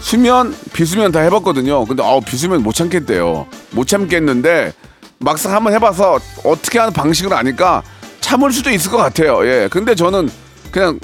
수면 0.00 0.54
비수면 0.74 1.12
다 1.12 1.20
해봤거든요. 1.20 1.84
근데 1.86 2.02
아우 2.02 2.20
비수면 2.20 2.62
못 2.62 2.74
참겠대요. 2.74 3.46
못 3.70 3.86
참겠는데 3.86 4.74
막상 5.18 5.54
한번 5.54 5.72
해봐서 5.72 6.18
어떻게 6.44 6.78
하는 6.78 6.92
방식을 6.92 7.32
아니까 7.32 7.82
참을 8.20 8.52
수도 8.52 8.70
있을 8.70 8.90
것 8.90 8.98
같아요. 8.98 9.46
예. 9.46 9.68
근데 9.70 9.94
저는 9.94 10.28
그냥 10.70 10.98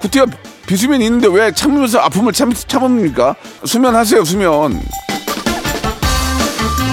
구태여 0.00 0.26
비수면 0.66 1.02
있는데 1.02 1.28
왜 1.28 1.52
참으면서 1.52 1.98
아픔을 1.98 2.32
참, 2.32 2.52
참습니까? 2.52 3.34
수면하세요, 3.64 4.24
수면. 4.24 4.80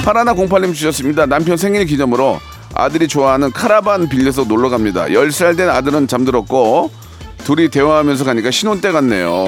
파라나 0.03 0.33
08님 0.33 0.73
주셨습니다. 0.73 1.25
남편 1.25 1.57
생일 1.57 1.85
기념으로 1.85 2.39
아들이 2.73 3.07
좋아하는 3.07 3.51
카라반 3.51 4.09
빌려서 4.09 4.45
놀러 4.45 4.69
갑니다. 4.69 5.05
10살 5.05 5.55
된 5.55 5.69
아들은 5.69 6.07
잠들었고 6.07 6.91
둘이 7.43 7.69
대화하면서 7.69 8.23
가니까 8.25 8.51
신혼 8.51 8.81
때 8.81 8.91
같네요. 8.91 9.45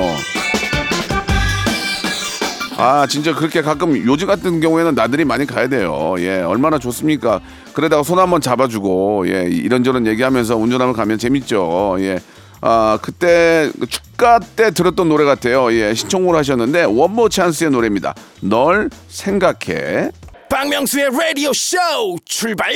아 2.77 3.05
진짜 3.07 3.33
그렇게 3.33 3.61
가끔 3.61 3.95
요즘 4.05 4.27
같은 4.27 4.59
경우에는 4.59 4.95
나들이 4.95 5.25
많이 5.25 5.45
가야 5.45 5.67
돼요. 5.69 6.15
예 6.19 6.41
얼마나 6.41 6.79
좋습니까? 6.79 7.39
그러다가 7.73 8.03
손 8.03 8.19
한번 8.19 8.41
잡아주고 8.41 9.25
예 9.29 9.47
이런저런 9.49 10.05
얘기하면서 10.07 10.55
운전하면 10.57 10.93
가면 10.93 11.17
재밌죠. 11.17 11.95
예. 11.99 12.19
아 12.65 12.97
그때 13.01 13.69
그 13.77 13.85
축가 13.87 14.39
때 14.39 14.71
들었던 14.71 15.09
노래 15.09 15.25
같아요. 15.25 15.71
예 15.73 15.93
신청을 15.93 16.33
하셨는데 16.37 16.85
원모어찬스의 16.85 17.71
노래입니다. 17.71 18.15
널 18.41 18.89
생각해. 19.09 20.11
박명수의 20.49 21.09
라디오 21.11 21.51
쇼 21.51 21.77
출발 22.23 22.71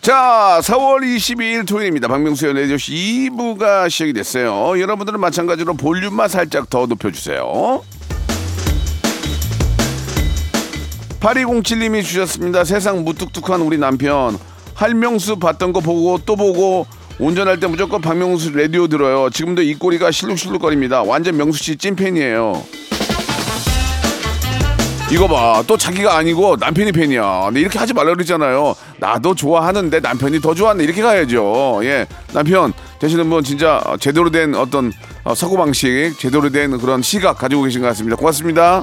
자, 0.00 0.58
4월 0.64 1.02
22일 1.02 1.68
토요일입니다. 1.68 2.08
박명수의 2.08 2.54
라디오쇼 2.54 3.30
2부가 3.30 3.88
시작이 3.88 4.12
됐어요. 4.12 4.80
여러분들은 4.80 5.20
마찬가지로 5.20 5.74
볼륨만 5.74 6.28
살짝 6.28 6.68
더 6.68 6.86
높여주세요. 6.86 7.84
8207님이 11.22 12.02
주셨습니다. 12.02 12.64
세상 12.64 13.04
무뚝뚝한 13.04 13.60
우리 13.62 13.78
남편. 13.78 14.36
할명수 14.74 15.36
봤던 15.36 15.72
거 15.72 15.80
보고 15.80 16.18
또 16.26 16.34
보고 16.34 16.86
운전할 17.20 17.60
때 17.60 17.68
무조건 17.68 18.00
박명수 18.00 18.50
라디오 18.50 18.88
들어요. 18.88 19.30
지금도 19.30 19.62
이 19.62 19.74
꼬리가 19.74 20.10
실룩실룩거립니다. 20.10 21.04
완전 21.04 21.36
명수 21.36 21.62
씨 21.62 21.76
찐팬이에요. 21.76 22.64
이거 25.12 25.28
봐. 25.28 25.62
또 25.66 25.76
자기가 25.76 26.16
아니고 26.16 26.56
남편이 26.56 26.90
팬이야. 26.90 27.50
이렇게 27.54 27.78
하지 27.78 27.92
말라 27.92 28.14
그랬잖아요. 28.14 28.74
나도 28.98 29.36
좋아하는데 29.36 30.00
남편이 30.00 30.40
더 30.40 30.54
좋아하네. 30.54 30.82
이렇게 30.82 31.02
가야죠. 31.02 31.82
예. 31.84 32.06
남편 32.32 32.72
되시는 32.98 33.30
분 33.30 33.44
진짜 33.44 33.80
제대로 34.00 34.30
된 34.30 34.56
어떤 34.56 34.90
어, 35.22 35.36
사고방식, 35.36 36.18
제대로 36.18 36.50
된 36.50 36.78
그런 36.78 37.00
시각 37.02 37.38
가지고 37.38 37.62
계신 37.62 37.80
것 37.80 37.88
같습니다. 37.88 38.16
고맙습니다. 38.16 38.82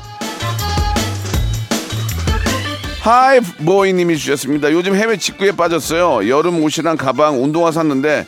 하이 3.09 3.39
보이님이 3.39 4.19
주셨습니다. 4.19 4.71
요즘 4.71 4.93
해외 4.95 5.17
직구에 5.17 5.53
빠졌어요. 5.53 6.29
여름 6.29 6.61
옷이랑 6.61 6.95
가방, 6.95 7.41
운동화 7.43 7.71
샀는데 7.71 8.23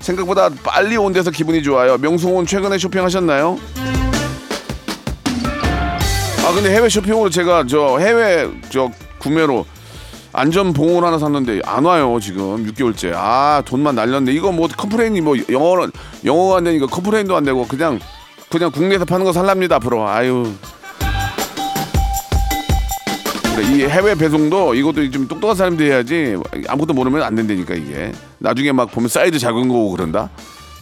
생각보다 0.00 0.48
빨리 0.64 0.96
온 0.96 1.12
데서 1.12 1.30
기분이 1.30 1.62
좋아요. 1.62 1.96
명수옹 1.96 2.44
최근에 2.44 2.76
쇼핑하셨나요? 2.76 3.56
아 6.44 6.52
근데 6.52 6.74
해외 6.74 6.88
쇼핑으로 6.88 7.30
제가 7.30 7.66
저 7.68 7.98
해외 7.98 8.50
저 8.68 8.90
구매로 9.18 9.64
안전 10.32 10.72
봉을 10.72 11.04
하나 11.04 11.18
샀는데 11.20 11.60
안 11.64 11.84
와요 11.84 12.18
지금 12.20 12.66
6개월째 12.66 13.12
아 13.14 13.62
돈만 13.64 13.94
날렸네 13.94 14.32
이거 14.32 14.50
뭐 14.50 14.68
컴플레인이 14.68 15.20
뭐 15.20 15.36
영어는 15.48 15.92
영어가 16.24 16.58
안 16.58 16.64
되니까 16.64 16.86
컴플레인도 16.86 17.34
안 17.34 17.44
되고 17.44 17.66
그냥 17.66 17.98
그냥 18.50 18.70
국내에서 18.70 19.04
파는 19.04 19.24
거 19.24 19.32
살랍니다 19.32 19.76
앞으로 19.76 20.06
아유 20.06 20.52
그래, 23.56 23.66
이 23.74 23.82
해외 23.86 24.14
배송도 24.14 24.74
이것도 24.74 25.10
좀 25.10 25.26
똑똑한 25.26 25.56
사람들이 25.56 25.90
해야지 25.90 26.36
아무것도 26.68 26.92
모르면 26.92 27.22
안 27.22 27.34
된다니까 27.34 27.74
이게. 27.74 28.12
나중에 28.38 28.72
막 28.72 28.90
보면 28.92 29.08
사이즈 29.08 29.38
작은 29.38 29.68
거고 29.68 29.90
그런다. 29.92 30.28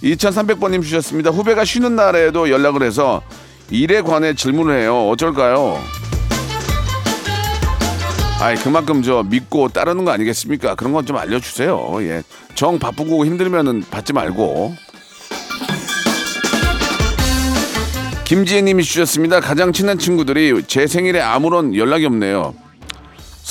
2300번님 0.03 0.83
주셨습니다. 0.83 1.31
후배가 1.31 1.65
쉬는 1.65 1.95
날에도 1.97 2.51
연락을 2.51 2.83
해서 2.83 3.23
일에 3.71 4.03
관해 4.03 4.35
질문을 4.35 4.81
해요. 4.81 5.09
어쩔까요? 5.09 5.79
아이 8.41 8.57
그만큼 8.57 9.03
저 9.03 9.23
믿고 9.23 9.69
따르는 9.69 10.05
거 10.05 10.11
아니겠습니까? 10.11 10.75
그런 10.75 10.93
건 10.93 11.07
좀 11.07 11.17
알려주세요. 11.17 11.99
예 12.03 12.23
정 12.55 12.79
바쁘고 12.79 13.27
힘들면은 13.27 13.83
받지 13.91 14.13
말고. 14.13 14.75
김지혜님이 18.25 18.83
주셨습니다. 18.85 19.41
가장 19.41 19.73
친한 19.73 19.99
친구들이 19.99 20.63
제 20.67 20.87
생일에 20.87 21.21
아무런 21.21 21.75
연락이 21.75 22.07
없네요. 22.07 22.55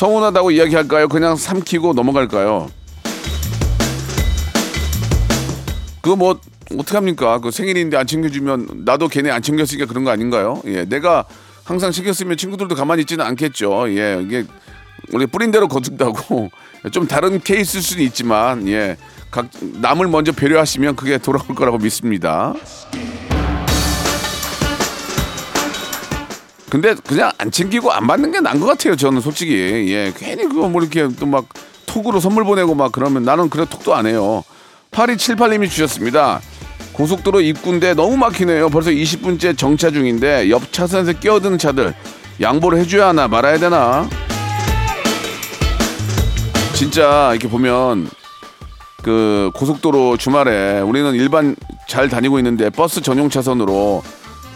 서운하다고 0.03 0.51
이야기할까요? 0.51 1.07
그냥 1.07 1.38
삼키고 1.38 1.93
넘어갈까요? 1.93 2.69
그거 6.01 6.17
뭐 6.17 6.41
어떻게 6.77 6.98
합니까? 6.98 7.39
그 7.39 7.51
생일인데 7.51 7.95
안 7.95 8.05
챙겨주면 8.05 8.81
나도 8.83 9.07
걔네 9.07 9.31
안 9.31 9.41
챙겼으니까 9.41 9.86
그런 9.86 10.03
거 10.03 10.12
아닌가요? 10.12 10.62
예, 10.65 10.83
내가 10.83 11.24
항상 11.63 11.93
챙겼으면 11.93 12.36
친구들도 12.36 12.75
가만히 12.75 13.03
있지는 13.03 13.24
않겠죠. 13.24 13.86
예, 13.98 14.19
이게 14.22 14.43
우리 15.13 15.25
뿌린 15.25 15.51
대로 15.51 15.69
거둔다고 15.69 16.49
좀 16.91 17.08
다른 17.08 17.39
케이스일 17.39 17.82
수는 17.82 18.04
있지만 18.04 18.67
예, 18.67 18.97
각 19.32 19.47
남을 19.62 20.10
먼저 20.10 20.34
배려하시면 20.34 20.97
그게 20.97 21.17
돌아올 21.17 21.56
거라고 21.56 21.78
믿습니다. 21.78 22.54
근데 26.73 26.95
그냥 27.05 27.31
안 27.38 27.51
챙기고 27.51 27.91
안 27.91 28.07
받는 28.07 28.31
게 28.31 28.39
나은 28.39 28.59
것 28.59 28.65
같아요. 28.65 28.95
저는 28.95 29.21
솔직히 29.21 29.53
예 29.93 30.12
괜히 30.17 30.49
그거 30.49 30.67
뭐 30.67 30.81
이렇게 30.81 31.07
또 31.19 31.27
막 31.27 31.45
톡으로 31.86 32.19
선물 32.19 32.45
보내고 32.45 32.73
막 32.73 32.91
그러면 32.91 33.21
나는 33.21 33.47
그래 33.47 33.65
톡도 33.69 33.93
안 33.93 34.07
해요. 34.07 34.43
8278님이 34.89 35.69
주셨습니다. 35.69 36.41
고속도로 36.93 37.41
입구인데 37.41 37.93
너무 37.93 38.17
막히네요. 38.17 38.69
벌써 38.69 38.89
20분째 38.89 39.55
정차 39.55 39.91
중인데 39.91 40.49
옆 40.49 40.73
차선에서 40.73 41.19
끼어드는 41.19 41.59
차들 41.59 41.93
양보를 42.41 42.79
해줘야 42.79 43.09
하나 43.09 43.27
말아야 43.27 43.59
되나? 43.59 44.09
진짜 46.73 47.29
이렇게 47.33 47.47
보면 47.47 48.09
그 49.03 49.51
고속도로 49.53 50.17
주말에 50.17 50.79
우리는 50.79 51.13
일반 51.13 51.55
잘 51.88 52.09
다니고 52.09 52.39
있는데 52.39 52.71
버스 52.71 52.99
전용 53.01 53.29
차선으로 53.29 54.01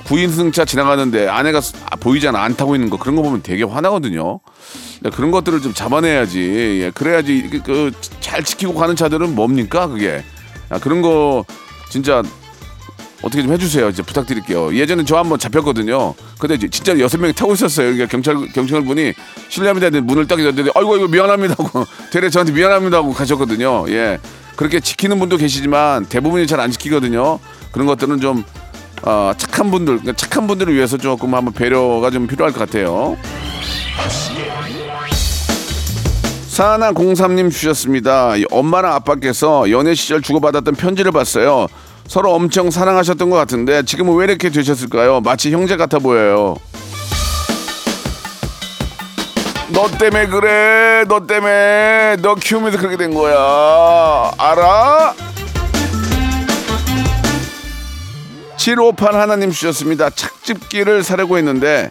9인승차 0.07 0.65
지나가는데 0.65 1.27
아내가 1.27 1.59
스- 1.61 1.73
아, 1.89 1.95
보이잖아 1.97 2.41
안 2.41 2.55
타고 2.55 2.75
있는 2.75 2.89
거 2.89 2.97
그런 2.97 3.15
거 3.15 3.21
보면 3.21 3.41
되게 3.43 3.63
화나거든요. 3.63 4.39
그런 5.13 5.31
것들을 5.31 5.61
좀 5.61 5.73
잡아내야지. 5.73 6.39
예, 6.83 6.91
그래야지 6.91 7.61
그잘 7.65 8.43
지키고 8.43 8.73
가는 8.73 8.95
차들은 8.95 9.35
뭡니까 9.35 9.87
그게? 9.87 10.23
아, 10.69 10.79
그런 10.79 11.01
거 11.01 11.45
진짜 11.89 12.23
어떻게 13.21 13.41
좀 13.41 13.51
해주세요. 13.51 13.89
이제 13.89 14.01
부탁드릴게요. 14.03 14.75
예전에 14.75 15.03
저 15.03 15.17
한번 15.17 15.39
잡혔거든요. 15.39 16.13
근데 16.39 16.57
진짜 16.69 16.97
여섯 16.99 17.17
명이 17.19 17.33
타고 17.33 17.53
있었어요. 17.53 17.87
그러니까 17.87 18.07
경찰 18.07 18.35
경찰 18.53 18.81
분이 18.83 19.13
실례합니다. 19.49 19.89
문을 20.01 20.27
딱 20.27 20.39
열었는데 20.39 20.71
아이고 20.75 20.97
이거 20.97 21.07
미안합니다 21.07 21.55
하고 21.57 21.85
대래 22.11 22.29
저한테 22.29 22.53
미안합니다 22.53 22.97
하고 22.97 23.13
가셨거든요. 23.13 23.85
예. 23.89 24.19
그렇게 24.55 24.79
지키는 24.79 25.19
분도 25.19 25.37
계시지만 25.37 26.05
대부분이 26.05 26.47
잘 26.47 26.59
안 26.59 26.71
지키거든요. 26.71 27.39
그런 27.71 27.85
것들은 27.87 28.19
좀 28.21 28.43
어, 29.03 29.31
착한 29.37 29.71
분들, 29.71 30.01
착한 30.15 30.47
분들을 30.47 30.73
위해서 30.73 30.97
조금 30.97 31.33
한번 31.33 31.53
배려가 31.53 32.09
좀 32.09 32.27
필요할 32.27 32.53
것 32.53 32.59
같아요. 32.59 33.17
사나 36.47 36.91
03님 36.91 37.51
주셨습니다. 37.51 38.35
이 38.35 38.45
엄마랑 38.49 38.93
아빠께서 38.93 39.69
연애 39.69 39.93
시절 39.93 40.21
주고받았던 40.21 40.75
편지를 40.75 41.11
봤어요. 41.11 41.67
서로 42.07 42.33
엄청 42.33 42.71
사랑하셨던 42.71 43.29
것 43.29 43.35
같은데 43.35 43.83
지금은 43.83 44.15
왜 44.15 44.25
이렇게 44.25 44.49
되셨을까요? 44.49 45.21
마치 45.21 45.51
형제 45.51 45.77
같아 45.77 45.99
보여요. 45.99 46.55
너 49.69 49.87
때문에 49.89 50.27
그래. 50.27 51.03
너 51.07 51.27
때문에 51.27 52.15
너 52.21 52.35
키우면서 52.35 52.77
그렇게 52.79 52.97
된 52.97 53.13
거야. 53.13 54.31
알아? 54.37 55.13
758 58.67 59.15
하나님 59.15 59.49
주셨습니다. 59.51 60.09
착즙기를 60.09 61.01
사려고 61.01 61.37
했는데 61.37 61.89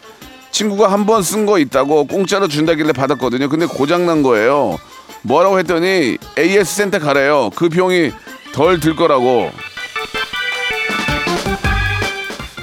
친구가 0.51 0.91
한 0.91 1.07
번 1.07 1.23
쓴 1.23 1.47
거 1.47 1.57
있다고 1.57 2.05
공짜로 2.05 2.47
준다길래 2.47 2.91
받았거든요. 2.93 3.49
근데 3.49 3.65
고장 3.65 4.05
난 4.05 4.21
거예요. 4.21 4.77
뭐라고 5.23 5.57
했더니 5.57 6.19
AS 6.37 6.75
센터 6.75 6.99
가래요. 6.99 7.49
그 7.55 7.67
비용이 7.69 8.11
덜 8.53 8.79
들 8.79 8.95
거라고. 8.95 9.49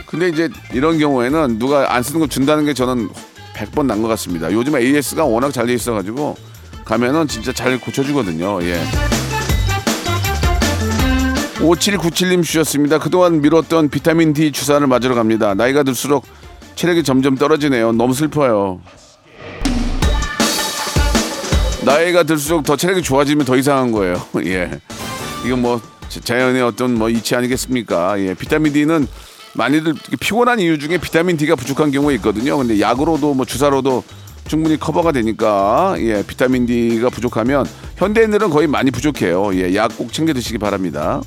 근데 0.07 0.29
이제 0.29 0.49
이런 0.73 0.97
경우에는 1.01 1.59
누가 1.59 1.93
안 1.93 2.05
쓰는 2.05 2.21
거 2.21 2.29
준다는 2.29 2.65
게 2.67 2.73
저는 2.73 3.09
100번 3.57 3.87
난 3.87 4.01
것 4.01 4.07
같습니다. 4.07 4.53
요즘 4.53 4.77
AS가 4.77 5.25
워낙 5.25 5.53
잘 5.53 5.67
돼 5.67 5.73
있어가지고 5.75 6.37
가면은 6.85 7.27
진짜 7.27 7.53
잘 7.53 7.81
고쳐주거든요. 7.81 8.63
예. 8.63 8.81
5797님 11.69 12.43
주셨습니다. 12.45 12.99
그동안 12.99 13.41
미뤘던 13.41 13.89
비타민 13.89 14.33
D 14.35 14.53
주사를 14.53 14.87
맞으러 14.87 15.15
갑니다. 15.15 15.55
나이가 15.55 15.83
들수록 15.83 16.25
체력이 16.75 17.03
점점 17.03 17.37
떨어지네요. 17.37 17.93
너무 17.93 18.13
슬퍼요. 18.15 18.81
나이가 21.85 22.23
들수록 22.23 22.65
더 22.65 22.77
체력이 22.77 23.03
좋아지면 23.03 23.47
더 23.47 23.57
이상한 23.57 23.93
거예요. 23.93 24.21
예. 24.45 24.71
이건 25.47 25.63
뭐 25.63 25.81
자- 26.09 26.21
자연의 26.21 26.63
어떤 26.63 26.95
뭐 26.95 27.09
이치 27.09 27.35
아니겠습니까? 27.35 28.21
예. 28.21 28.35
비타민 28.35 28.73
D는 28.73 29.07
많이들 29.55 29.95
피곤한 30.21 30.61
이유 30.61 30.79
중에 30.79 30.99
비타민 30.99 31.37
D가 31.37 31.57
부족한 31.57 31.91
경우가 31.93 32.13
있거든요. 32.15 32.59
근데 32.59 32.81
약으로도 32.81 33.35
뭐 33.35 33.45
주사로도 33.47 34.03
충분히 34.49 34.79
커버가 34.79 35.13
되니까 35.13 35.95
예. 35.99 36.23
비타민 36.27 36.67
D가 36.67 37.09
부족하면 37.11 37.65
현대인들은 37.97 38.51
거의 38.51 38.67
많이 38.67 38.91
부족해요. 38.91 39.55
예. 39.55 39.75
약 39.77 39.97
꼭 39.97 40.13
챙겨 40.13 40.33
드시기 40.35 40.59
바랍니다. 40.59 41.21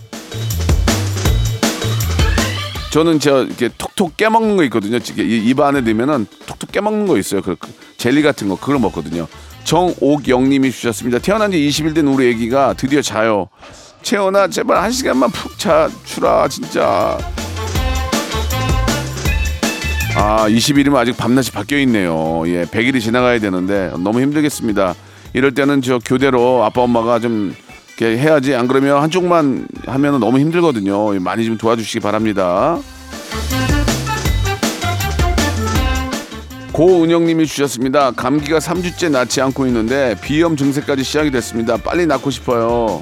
저는 2.91 3.19
저 3.19 3.43
이렇게 3.43 3.69
톡톡 3.78 4.17
깨먹는 4.17 4.58
거 4.58 4.63
있거든요. 4.65 4.97
입 5.17 5.60
안에 5.60 5.82
넣으면은 5.82 6.26
톡톡 6.45 6.71
깨먹는 6.71 7.08
거 7.08 7.17
있어요. 7.17 7.41
그, 7.41 7.56
그 7.56 7.69
젤리 7.97 8.21
같은 8.21 8.47
거 8.50 8.56
그걸 8.58 8.80
먹거든요. 8.80 9.28
정옥영님이 9.65 10.71
주셨습니다. 10.71 11.19
태어난 11.19 11.52
지 11.52 11.58
20일 11.58 11.93
된 11.93 12.08
우리 12.08 12.30
애기가 12.30 12.73
드디어 12.73 13.02
자요. 13.02 13.50
채원아 14.02 14.47
제발 14.47 14.82
한 14.82 14.91
시간만 14.91 15.30
푹 15.32 15.58
자 15.60 15.89
주라 16.06 16.47
진짜. 16.47 17.17
아 20.15 20.47
20일이면 20.47 20.95
아직 20.95 21.17
밤낮이 21.17 21.52
바뀌어 21.52 21.78
있네요. 21.80 22.43
예 22.47 22.63
100일이 22.65 23.02
지나가야 23.02 23.39
되는데 23.39 23.91
너무 24.00 24.21
힘들겠습니다. 24.21 24.95
이럴 25.34 25.54
때는 25.54 25.82
저 25.82 26.00
교대로 26.00 26.63
아빠 26.63 26.82
엄마가 26.82 27.19
좀 27.19 27.54
해야지 28.06 28.54
안 28.56 28.68
그러면 28.68 29.02
한쪽만 29.02 29.68
하면은 29.88 30.20
너무 30.20 30.40
힘들거든요. 30.40 31.20
많이 31.20 31.46
좀 31.46 31.58
도와주시기 31.58 32.00
바랍니다. 32.00 32.78
고은영님이 36.72 37.48
주셨습니다. 37.48 38.12
감기가 38.12 38.60
3주째 38.60 39.10
낫지 39.10 39.42
않고 39.42 39.66
있는데 39.66 40.16
비염 40.22 40.56
증세까지 40.56 41.04
시작이 41.04 41.32
됐습니다. 41.32 41.78
빨리 41.78 42.06
낫고 42.06 42.30
싶어요. 42.30 43.02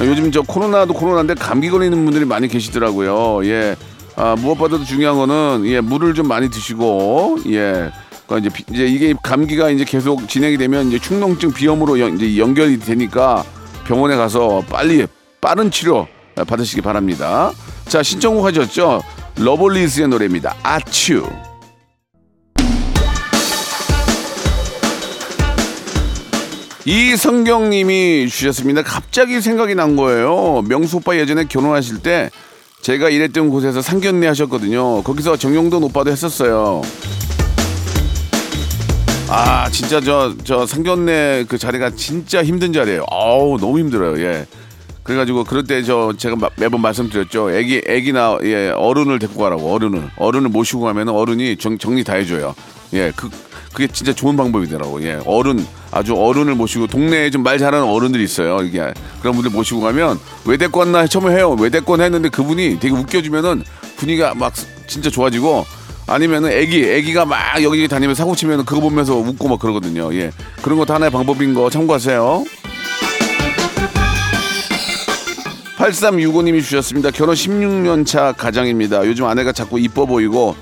요즘 0.00 0.30
저 0.30 0.42
코로나도 0.42 0.92
코로나인데 0.92 1.34
감기 1.34 1.70
걸리는 1.70 2.04
분들이 2.04 2.26
많이 2.26 2.48
계시더라고요. 2.48 3.46
예. 3.46 3.74
아, 4.16 4.36
무엇보다도 4.38 4.84
중요한 4.84 5.16
거는 5.16 5.62
예, 5.66 5.80
물을 5.80 6.12
좀 6.12 6.28
많이 6.28 6.50
드시고 6.50 7.38
예. 7.48 7.90
그러니까 8.26 8.38
이제, 8.38 8.48
비- 8.64 8.74
이제 8.74 8.86
이게 8.86 9.14
감기가 9.22 9.70
이제 9.70 9.84
계속 9.84 10.28
진행이 10.28 10.58
되면 10.58 10.88
이제 10.88 10.98
축농증 10.98 11.52
비염으로 11.52 11.98
연, 12.00 12.16
이제 12.16 12.38
연결이 12.38 12.78
되니까 12.78 13.44
병원에 13.86 14.16
가서 14.16 14.62
빨리 14.68 15.06
빠른 15.40 15.70
치료 15.70 16.06
받으시기 16.34 16.80
바랍니다. 16.82 17.52
자, 17.86 18.02
신청곡 18.02 18.44
하셨죠? 18.46 19.02
러블리즈의 19.38 20.08
노래입니다. 20.08 20.56
아츄. 20.62 21.24
이 26.84 27.16
성경님이 27.16 28.28
주셨습니다. 28.28 28.82
갑자기 28.82 29.40
생각이 29.40 29.74
난 29.74 29.96
거예요. 29.96 30.62
명수 30.68 30.98
오빠 30.98 31.16
예전에 31.16 31.44
결혼하실 31.44 31.98
때 31.98 32.30
제가 32.80 33.08
일했던 33.08 33.50
곳에서 33.50 33.82
상견례 33.82 34.26
하셨거든요. 34.28 35.02
거기서 35.02 35.36
정용돈 35.36 35.82
오빠도 35.84 36.12
했었어요. 36.12 36.82
아 39.28 39.68
진짜 39.70 40.00
저 40.00 40.34
저 40.44 40.66
상견례 40.66 41.46
그 41.48 41.58
자리가 41.58 41.90
진짜 41.90 42.44
힘든 42.44 42.72
자리예요. 42.72 43.04
아우 43.10 43.58
너무 43.58 43.78
힘들어요. 43.78 44.20
예. 44.24 44.46
그래가지고 45.02 45.44
그럴 45.44 45.64
때 45.64 45.82
저 45.82 46.12
제가 46.16 46.36
마- 46.36 46.48
매번 46.56 46.80
말씀드렸죠. 46.80 47.50
애기 47.52 47.82
애기나 47.86 48.38
예 48.44 48.70
어른을 48.70 49.18
데리고 49.18 49.40
가라고 49.42 49.72
어른을 49.72 50.10
어른을 50.16 50.48
모시고 50.50 50.82
가면 50.82 51.08
어른이 51.08 51.56
정, 51.58 51.76
정리 51.78 52.04
다 52.04 52.14
해줘요. 52.14 52.54
예, 52.92 53.12
그 53.16 53.28
그게 53.72 53.88
진짜 53.88 54.12
좋은 54.12 54.36
방법이더라고. 54.36 55.02
예, 55.02 55.18
어른 55.26 55.64
아주 55.90 56.14
어른을 56.16 56.54
모시고 56.54 56.86
동네에 56.86 57.30
좀 57.30 57.42
말 57.42 57.58
잘하는 57.58 57.86
어른들이 57.86 58.22
있어요. 58.24 58.58
이게 58.62 58.92
그런 59.20 59.34
분들 59.34 59.50
모시고 59.50 59.80
가면 59.80 60.18
왔나 60.80 61.06
처음에 61.08 61.34
해요. 61.34 61.56
왔나 61.92 62.04
했는데 62.04 62.28
그분이 62.28 62.78
되게 62.80 62.94
웃겨주면은 62.94 63.64
분위기가 63.96 64.34
막 64.34 64.52
진짜 64.86 65.10
좋아지고 65.10 65.66
아니면은 66.06 66.52
애기 66.52 66.84
애기가 66.84 67.24
막 67.24 67.62
여기 67.62 67.88
다니면서 67.88 68.22
사고 68.22 68.36
치면은 68.36 68.64
그거 68.64 68.80
보면서 68.80 69.16
웃고 69.16 69.48
막 69.48 69.58
그러거든요. 69.58 70.14
예, 70.14 70.30
그런 70.62 70.78
것도 70.78 70.94
하나의 70.94 71.10
방법인 71.10 71.54
거 71.54 71.68
참고하세요. 71.68 72.44
8365님이 75.76 76.62
주셨습니다. 76.62 77.10
결혼 77.10 77.34
16년 77.34 78.06
차 78.06 78.32
가장입니다. 78.32 79.06
요즘 79.06 79.26
아내가 79.26 79.52
자꾸 79.52 79.78
이뻐 79.78 80.06
보이고 80.06 80.56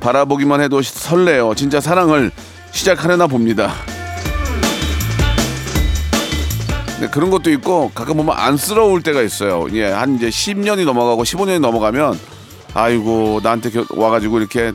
바라보기만 0.00 0.60
해도 0.60 0.80
설레요. 0.82 1.54
진짜 1.54 1.80
사랑을 1.80 2.30
시작하려나 2.70 3.26
봅니다. 3.26 3.72
네, 7.00 7.08
그런 7.08 7.30
것도 7.30 7.50
있고 7.52 7.90
가끔 7.94 8.18
보면 8.18 8.36
안쓰러울 8.36 9.02
때가 9.02 9.22
있어요. 9.22 9.66
예, 9.72 9.86
한 9.90 10.16
이제 10.16 10.28
10년이 10.28 10.84
넘어가고 10.84 11.24
15년이 11.24 11.58
넘어가면 11.58 12.18
아이고 12.74 13.40
나한테 13.42 13.70
겨- 13.70 13.84
와가지고 13.90 14.38
이렇게 14.38 14.72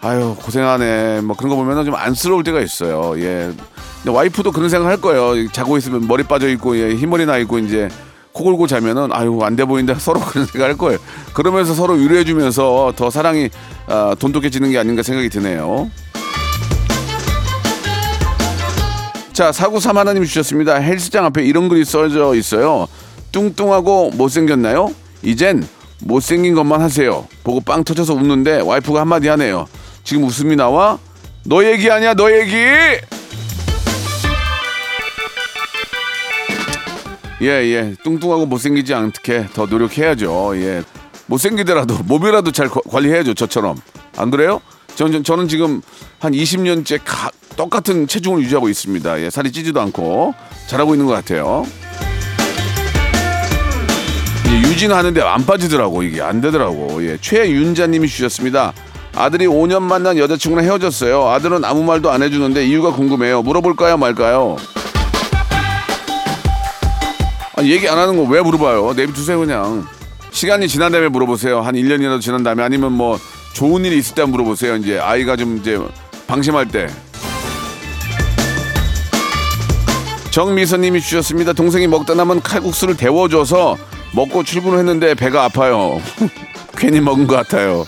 아유 0.00 0.34
고생하네 0.38 1.20
뭐 1.22 1.36
그런 1.36 1.50
거 1.50 1.56
보면은 1.56 1.84
좀 1.84 1.94
안쓰러울 1.94 2.42
때가 2.44 2.60
있어요. 2.60 3.14
예. 3.18 3.52
근데 4.02 4.10
와이프도 4.16 4.50
그런 4.52 4.68
생각 4.68 4.88
할 4.88 4.96
거예요. 5.00 5.48
자고 5.52 5.76
있으면 5.76 6.08
머리 6.08 6.24
빠져 6.24 6.48
있고 6.48 6.76
예, 6.76 6.94
흰머리 6.94 7.24
나 7.26 7.38
있고 7.38 7.58
이제 7.58 7.88
코 8.32 8.44
골고 8.44 8.66
자면은 8.66 9.10
아유 9.12 9.38
안 9.42 9.54
돼 9.56 9.64
보인다 9.64 9.94
서로 10.00 10.18
그런 10.20 10.46
생각 10.46 10.66
할 10.66 10.76
거예요. 10.76 10.98
그러면서 11.34 11.74
서로 11.74 11.94
위로해 11.94 12.24
주면서 12.24 12.92
더 12.96 13.10
사랑이 13.10 13.48
아, 13.86 14.16
돈독해지는 14.18 14.70
게 14.72 14.78
아닌가 14.78 15.02
생각이 15.02 15.28
드네요. 15.28 15.88
자, 19.32 19.50
사구삼 19.50 19.96
하나님 19.96 20.24
주셨습니다. 20.24 20.74
헬스장 20.74 21.24
앞에 21.26 21.42
이런 21.44 21.68
글이 21.68 21.84
써져 21.86 22.34
있어요. 22.34 22.86
뚱뚱하고 23.32 24.10
못생겼나요? 24.14 24.92
이젠 25.22 25.66
못생긴 26.04 26.54
것만 26.54 26.80
하세요. 26.80 27.26
보고 27.44 27.60
빵 27.60 27.84
터져서 27.84 28.14
웃는데 28.14 28.60
와이프가 28.60 29.00
한마디 29.00 29.28
하네요. 29.28 29.66
지금 30.04 30.24
웃음이 30.24 30.56
나와? 30.56 30.98
너 31.44 31.64
얘기 31.64 31.90
아니야, 31.90 32.14
너 32.14 32.30
얘기! 32.30 32.56
예, 37.40 37.46
예. 37.48 37.94
뚱뚱하고 38.04 38.46
못생기지 38.46 38.94
않게 38.94 39.48
더 39.52 39.66
노력해야죠. 39.66 40.52
예. 40.56 40.82
못생기더라도 41.26 41.98
몸이라도 42.04 42.52
잘 42.52 42.68
과- 42.68 42.80
관리해야죠. 42.88 43.34
저처럼. 43.34 43.76
안 44.16 44.30
그래요? 44.30 44.60
저는, 44.94 45.24
저는 45.24 45.48
지금 45.48 45.82
한 46.20 46.32
20년째 46.32 47.00
가- 47.04 47.30
똑같은 47.56 48.06
체중을 48.06 48.42
유지하고 48.42 48.68
있습니다. 48.68 49.20
예, 49.22 49.30
살이 49.30 49.50
찌지도 49.50 49.80
않고 49.80 50.34
잘하고 50.68 50.94
있는 50.94 51.06
것 51.06 51.12
같아요. 51.14 51.66
예, 54.64 54.68
유지는 54.70 54.94
하는데 54.96 55.20
안 55.22 55.44
빠지더라고 55.44 56.02
이게 56.02 56.20
안 56.22 56.40
되더라고. 56.40 57.04
예, 57.04 57.16
최윤자님이 57.20 58.08
주셨습니다. 58.08 58.72
아들이 59.14 59.46
5년 59.46 59.82
만난 59.82 60.16
여자친구랑 60.16 60.64
헤어졌어요. 60.64 61.28
아들은 61.28 61.64
아무 61.64 61.82
말도 61.84 62.10
안 62.10 62.22
해주는데 62.22 62.66
이유가 62.66 62.92
궁금해요. 62.92 63.42
물어볼까요 63.42 63.96
말까요? 63.98 64.56
아니, 67.56 67.70
얘기 67.70 67.86
안 67.88 67.98
하는 67.98 68.16
거 68.16 68.22
왜 68.30 68.40
물어봐요? 68.40 68.94
내비두세요 68.94 69.38
그냥. 69.40 69.86
시간이 70.30 70.66
지난 70.68 70.90
다음에 70.92 71.08
물어보세요. 71.08 71.60
한 71.60 71.74
1년이라도 71.74 72.20
지난 72.22 72.42
다음에 72.42 72.62
아니면 72.62 72.92
뭐 72.92 73.18
좋은 73.52 73.84
일이 73.84 73.98
있을 73.98 74.14
때 74.14 74.24
물어보세요. 74.24 74.76
이제 74.76 74.98
아이가 74.98 75.36
좀 75.36 75.58
이제 75.58 75.78
방심할 76.26 76.68
때. 76.68 76.88
정미선님이 80.30 81.02
주셨습니다. 81.02 81.52
동생이 81.52 81.86
먹다 81.86 82.14
남은 82.14 82.40
칼국수를 82.40 82.96
데워줘서 82.96 83.76
먹고 84.14 84.44
출근을 84.44 84.78
했는데 84.78 85.14
배가 85.14 85.44
아파요. 85.44 86.00
괜히 86.76 87.00
먹은 87.00 87.26
것 87.26 87.36
같아요. 87.36 87.84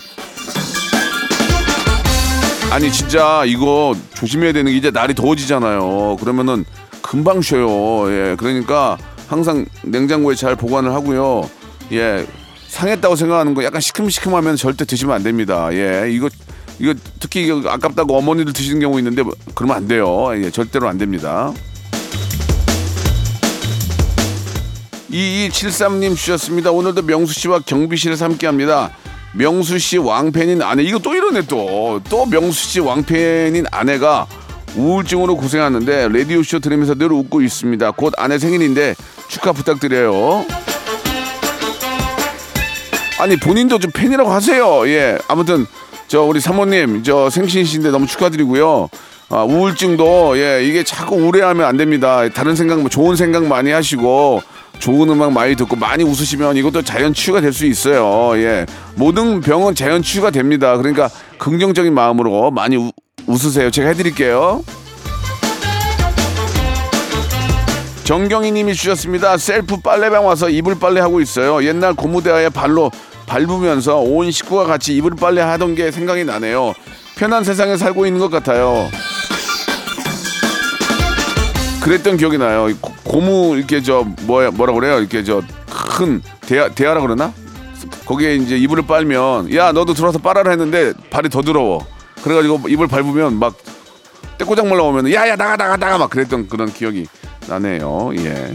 아니 2.71 2.91
진짜 2.91 3.43
이거 3.45 3.95
조심해야 4.15 4.51
되는 4.51 4.71
게 4.71 4.77
이제 4.77 4.91
날이 4.91 5.13
더워지잖아요. 5.13 6.17
그러면은 6.19 6.65
금방 7.01 7.41
쉬어요. 7.41 8.11
예, 8.11 8.35
그러니까 8.35 8.97
항상 9.27 9.65
냉장고에 9.83 10.35
잘 10.35 10.55
보관을 10.55 10.91
하고요. 10.91 11.49
예, 11.93 12.25
상했다고 12.67 13.15
생각하는 13.15 13.53
거 13.53 13.63
약간 13.63 13.79
시큼시큼하면 13.79 14.55
절대 14.55 14.85
드시면 14.85 15.15
안 15.15 15.23
됩니다. 15.23 15.69
예, 15.71 16.09
이거 16.11 16.29
이거 16.79 16.93
특히 17.19 17.49
아깝다고 17.65 18.17
어머니들 18.17 18.51
드시는 18.51 18.81
경우 18.81 18.97
있는데 18.97 19.23
뭐 19.23 19.33
그러면 19.53 19.77
안 19.77 19.87
돼요. 19.87 20.31
예, 20.35 20.49
절대로 20.49 20.89
안 20.89 20.97
됩니다. 20.97 21.53
2273님 25.09 26.15
주셨습니다. 26.15 26.71
오늘도 26.71 27.03
명수 27.03 27.33
씨와 27.33 27.59
경비 27.59 27.97
씨를 27.97 28.19
함께 28.19 28.47
합니다. 28.47 28.91
명수 29.33 29.79
씨 29.79 29.97
왕팬인 29.97 30.61
아내 30.61 30.83
이거 30.83 30.97
또 30.99 31.13
이러네 31.13 31.43
또또 31.43 32.25
명수 32.25 32.69
씨 32.69 32.79
왕팬인 32.79 33.65
아내가 33.71 34.27
우울증으로 34.75 35.35
고생하는데 35.37 36.09
라디오 36.09 36.41
쇼 36.43 36.59
들으면서 36.59 36.95
늘 36.95 37.11
웃고 37.11 37.41
있습니다. 37.41 37.91
곧 37.91 38.13
아내 38.17 38.39
생일인데 38.39 38.95
축하 39.27 39.51
부탁드려요. 39.51 40.45
아니 43.19 43.37
본인도 43.37 43.79
좀 43.79 43.91
팬이라고 43.91 44.29
하세요. 44.31 44.87
예 44.87 45.17
아무튼 45.27 45.65
저 46.07 46.21
우리 46.21 46.39
사모님 46.39 47.03
저 47.03 47.29
생신이신데 47.29 47.91
너무 47.91 48.07
축하드리고요. 48.07 48.89
아, 49.29 49.43
우울증도 49.43 50.37
예 50.37 50.63
이게 50.63 50.83
자꾸 50.83 51.15
우울해하면 51.15 51.65
안 51.65 51.77
됩니다. 51.77 52.27
다른 52.29 52.55
생각 52.55 52.79
뭐 52.79 52.89
좋은 52.89 53.15
생각 53.15 53.45
많이 53.45 53.71
하시고 53.71 54.41
좋은 54.79 55.09
음악 55.09 55.31
많이 55.31 55.55
듣고 55.55 55.75
많이 55.75 56.03
웃으시면 56.03 56.57
이것도 56.57 56.81
자연 56.83 57.13
치유가 57.13 57.41
될 57.41 57.51
수 57.53 57.65
있어요. 57.65 58.37
예 58.41 58.65
모든 58.95 59.41
병은 59.41 59.75
자연 59.75 60.01
치유가 60.03 60.29
됩니다. 60.29 60.77
그러니까 60.77 61.09
긍정적인 61.37 61.93
마음으로 61.93 62.51
많이 62.51 62.75
우- 62.77 62.91
웃으세요. 63.27 63.71
제가 63.71 63.89
해드릴게요. 63.89 64.63
정경희 68.03 68.51
님이 68.51 68.75
주셨습니다. 68.75 69.37
셀프 69.37 69.77
빨래방 69.77 70.25
와서 70.27 70.47
이불 70.49 70.77
빨래 70.77 70.99
하고 70.99 71.21
있어요. 71.21 71.63
옛날 71.65 71.93
고무대야에 71.95 72.49
발로 72.49 72.91
밟으면서 73.25 73.97
온 73.97 74.29
식구가 74.29 74.65
같이 74.65 74.95
이불 74.95 75.15
빨래 75.15 75.41
하던 75.41 75.73
게 75.73 75.89
생각이 75.89 76.23
나네요. 76.25 76.73
편한 77.17 77.43
세상에 77.43 77.77
살고 77.77 78.05
있는 78.05 78.19
것 78.19 78.29
같아요. 78.29 78.87
그랬던 81.85 82.17
기억이 82.17 82.39
나요. 82.39 82.67
고- 82.81 82.91
고무 83.03 83.55
이렇게 83.57 83.79
저 83.83 84.03
뭐야 84.23 84.49
뭐라 84.49 84.73
그래요? 84.73 84.97
이렇게 84.99 85.23
저 85.23 85.41
큰 85.97 86.19
대야 86.41 86.67
대야라 86.69 86.99
그러나? 87.01 87.31
거기에 88.07 88.35
이제 88.37 88.57
이불을 88.57 88.87
빨면 88.87 89.53
야 89.53 89.71
너도 89.71 89.93
들어와서 89.93 90.17
빨아라 90.17 90.49
했는데 90.49 90.93
발이 91.11 91.29
더 91.29 91.43
더러워. 91.43 91.85
그래가지고 92.23 92.61
이불 92.69 92.87
밟으면 92.87 93.37
막 93.37 93.55
떼꼬장 94.39 94.67
몰라 94.67 94.81
오면 94.83 95.13
야야 95.13 95.35
나가 95.35 95.55
나가 95.55 95.77
나가 95.77 95.97
막 95.99 96.09
그랬던 96.09 96.47
그런 96.49 96.73
기억이 96.73 97.05
나네요. 97.47 98.11
예. 98.17 98.51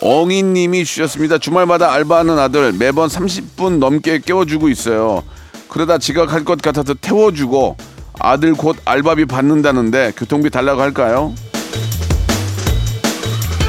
엉이님이 0.00 0.84
주셨습니다. 0.84 1.38
주말마다 1.38 1.92
알바하는 1.92 2.38
아들 2.38 2.72
매번 2.72 3.08
30분 3.08 3.78
넘게 3.78 4.20
깨워주고 4.20 4.68
있어요. 4.68 5.24
그러다 5.68 5.98
지각할 5.98 6.44
것 6.44 6.62
같아서 6.62 6.94
태워주고 6.94 7.76
아들 8.20 8.54
곧 8.54 8.76
알바비 8.84 9.24
받는다는데 9.26 10.12
교통비 10.16 10.50
달라고 10.50 10.80
할까요? 10.80 11.34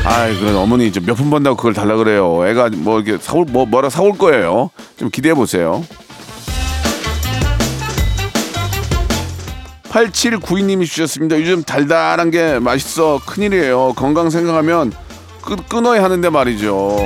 아이, 0.05 0.37
그 0.37 0.57
어머니 0.57 0.87
이제 0.87 0.99
몇 0.99 1.15
푼 1.15 1.29
번다고 1.29 1.55
그걸 1.55 1.73
달라 1.73 1.95
그래요. 1.95 2.45
애가 2.45 2.71
뭐 2.77 2.99
이렇게 2.99 3.21
사올 3.23 3.45
뭐 3.49 3.65
뭐라 3.65 3.89
사올 3.89 4.17
거예요. 4.17 4.69
좀 4.97 5.09
기대해 5.09 5.33
보세요. 5.33 5.83
8792님이 9.89 10.85
주셨습니다. 10.87 11.39
요즘 11.39 11.63
달달한 11.63 12.31
게 12.31 12.59
맛있어 12.59 13.19
큰일이에요. 13.25 13.93
건강 13.95 14.29
생각하면 14.29 14.91
끊, 15.41 15.57
끊어야 15.69 16.03
하는데 16.03 16.29
말이죠. 16.29 16.97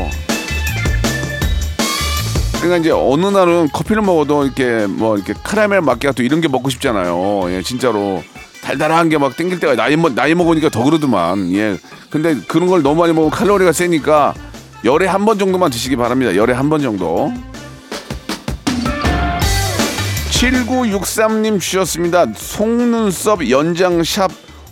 그러니까 2.68 2.78
이제 2.78 2.92
어느 2.92 3.26
날은 3.28 3.70
커피를 3.74 4.02
먹어도 4.02 4.46
이렇게 4.46 4.86
뭐 4.88 5.16
이렇게 5.16 5.34
카라멜 5.44 5.82
마키아토 5.82 6.24
이런 6.24 6.42
게 6.42 6.48
먹고 6.48 6.70
싶잖아요. 6.70 7.46
예, 7.52 7.62
진짜로 7.62 8.24
달달한 8.62 9.10
게 9.10 9.18
막 9.18 9.36
땡길 9.38 9.60
때가 9.60 9.76
나이 9.76 9.96
먹 9.96 10.14
나이 10.14 10.36
먹으니까 10.36 10.70
더 10.70 10.84
그러더만. 10.84 11.52
예. 11.54 11.78
근데 12.10 12.36
그런 12.48 12.68
걸 12.68 12.82
너무 12.84 13.02
많이 13.02 13.14
먹으면 13.14 13.30
칼로리가 13.32 13.72
세니까 13.72 14.34
열에 14.86 15.08
한 15.08 15.26
번 15.26 15.38
정도만 15.40 15.72
드시기 15.72 15.96
바랍니다. 15.96 16.36
열에 16.36 16.54
한 16.54 16.70
번 16.70 16.82
정도. 16.82 17.32
7963님 20.32 21.60
주셨습니다. 21.60 22.26
속눈썹 22.36 23.50
연장 23.50 24.04
샵 24.04 24.30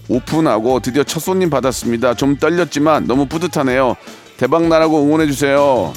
오픈하고 0.08 0.79
드디어 0.81 1.03
첫 1.03 1.19
손님 1.19 1.49
받았습니다. 1.49 2.13
좀 2.13 2.38
떨렸지만 2.38 3.08
너무 3.08 3.25
뿌듯하네요. 3.25 3.95
대박 4.38 4.67
나라고 4.67 5.01
응원해 5.03 5.25
주세요. 5.25 5.91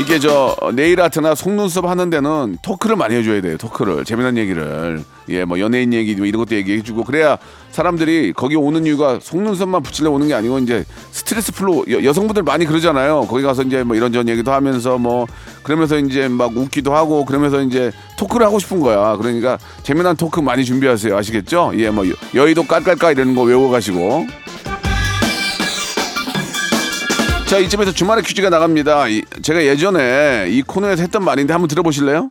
이게 0.00 0.18
저 0.18 0.56
네일 0.74 1.00
아트나 1.02 1.34
속눈썹 1.34 1.84
하는 1.84 2.08
데는 2.08 2.56
토크를 2.62 2.96
많이 2.96 3.14
해줘야 3.16 3.42
돼요. 3.42 3.58
토크를 3.58 4.04
재미난 4.04 4.38
얘기를 4.38 5.02
예 5.28 5.44
뭐 5.44 5.60
연예인 5.60 5.92
얘기 5.92 6.14
뭐 6.16 6.26
이런 6.26 6.38
것도 6.42 6.56
얘기해주고 6.56 7.04
그래야 7.04 7.36
사람들이 7.70 8.32
거기 8.32 8.56
오는 8.56 8.84
이유가 8.86 9.18
속눈썹만 9.20 9.82
붙이려 9.82 10.10
오는 10.10 10.26
게 10.26 10.34
아니고 10.34 10.58
이제 10.60 10.84
스트레스 11.12 11.52
풀로 11.52 11.84
여, 11.90 12.12
성분들 12.12 12.42
많이 12.42 12.64
그러잖아요. 12.64 13.26
거기 13.28 13.42
가서 13.42 13.62
이제 13.62 13.84
뭐 13.84 13.94
이런저런 13.94 14.28
얘기도 14.28 14.52
하면서 14.52 14.98
뭐 14.98 15.26
그러면서 15.62 15.98
이제 15.98 16.28
막 16.28 16.56
웃기도 16.56 16.94
하고 16.94 17.24
그러면서 17.24 17.60
이제 17.62 17.92
토크를 18.18 18.44
하고 18.46 18.58
싶은 18.58 18.80
거야. 18.80 19.16
그러니까 19.16 19.58
재미난 19.82 20.16
토크 20.16 20.40
많이 20.40 20.64
준비하세요. 20.64 21.16
아시겠죠? 21.16 21.72
예 21.76 21.90
뭐 21.90 22.04
여의도 22.34 22.64
깔깔깔 22.64 23.12
이러는 23.12 23.34
거 23.34 23.42
외워가시고. 23.42 24.26
자, 27.50 27.58
이쯤에서 27.58 27.90
주말에 27.90 28.22
퀴즈가 28.22 28.48
나갑니다. 28.48 29.08
이- 29.08 29.24
제가 29.42 29.64
예전에 29.64 30.46
이 30.50 30.62
코너에서 30.62 31.02
했던 31.02 31.24
말인데 31.24 31.52
한번 31.52 31.66
들어보실래요? 31.66 32.30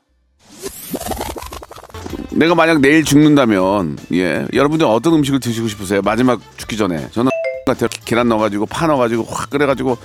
내가 2.31 2.55
만약 2.55 2.79
내일 2.79 3.03
죽는다면, 3.03 3.97
예, 4.13 4.45
여러분들 4.53 4.87
어떤 4.87 5.15
음식을 5.15 5.41
드시고 5.41 5.67
싶으세요? 5.67 6.01
마지막 6.01 6.39
죽기 6.55 6.77
전에. 6.77 7.09
저는. 7.11 7.31
계란 8.05 8.29
넣어가지고, 8.29 8.65
파 8.67 8.87
넣어가지고, 8.87 9.25
확 9.25 9.49
끓여가지고, 9.49 9.97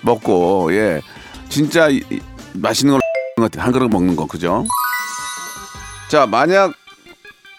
먹고, 0.00 0.70
예. 0.72 1.02
진짜 1.50 1.90
이- 1.90 2.00
이- 2.10 2.20
맛있는 2.54 2.92
걸 2.94 3.00
같아요. 3.50 3.62
한 3.62 3.72
그릇 3.72 3.88
먹는 3.90 4.16
거, 4.16 4.26
그죠? 4.26 4.64
자, 6.08 6.24
만약 6.24 6.72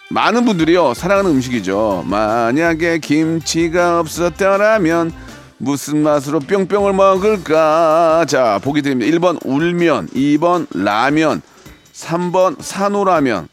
많은 0.09 0.45
분들이요 0.45 0.95
사랑하는 0.95 1.29
음식이죠. 1.29 2.05
만약에 2.07 2.97
김치가 2.97 3.99
없었더라면 3.99 5.13
무슨 5.62 6.02
맛으로 6.02 6.39
뿅뿅을 6.39 6.91
먹을까? 6.93 8.26
자 8.28 8.60
보기 8.63 8.82
드립니다. 8.82 9.12
1번 9.12 9.39
울면, 9.45 10.08
2번 10.08 10.65
라면, 10.74 11.41
3번 11.93 12.60
산호라면, 12.60 13.47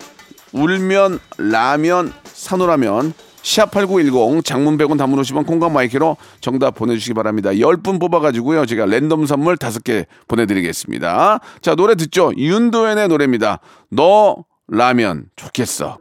울면 0.52 1.20
라면, 1.36 2.12
산호라면. 2.24 3.12
샵8910 3.42 4.44
장문 4.44 4.76
100원 4.76 4.98
단문 4.98 5.20
50원 5.22 5.46
콩과 5.46 5.68
마이크로 5.68 6.16
정답 6.40 6.74
보내주시기 6.74 7.14
바랍니다. 7.14 7.50
10분 7.50 8.00
뽑아가지고요. 8.00 8.66
제가 8.66 8.84
랜덤 8.84 9.24
선물 9.26 9.56
5개 9.56 10.06
보내드리겠습니다. 10.26 11.40
자 11.62 11.74
노래 11.74 11.94
듣죠. 11.94 12.32
윤도현의 12.36 13.08
노래입니다. 13.08 13.60
너 13.90 14.44
라면 14.66 15.26
좋겠어. 15.36 15.98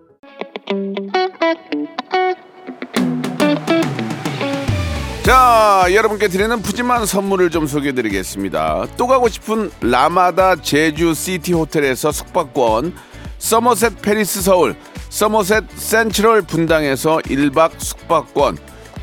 자, 5.27 5.85
여러분께 5.91 6.29
드리는 6.29 6.61
푸짐한 6.61 7.05
선물을 7.05 7.49
좀 7.49 7.67
소개해 7.67 7.91
드리겠습니다. 7.91 8.87
또 8.95 9.07
가고 9.07 9.27
싶은 9.27 9.69
라마다 9.81 10.55
제주 10.55 11.13
시티 11.13 11.51
호텔에서 11.51 12.13
숙박권, 12.13 12.93
서머셋 13.37 14.01
팰리스 14.01 14.41
서울, 14.41 14.77
서머셋 15.09 15.65
센트럴 15.75 16.43
분당에서 16.43 17.17
1박 17.17 17.71
숙박권, 17.77 18.57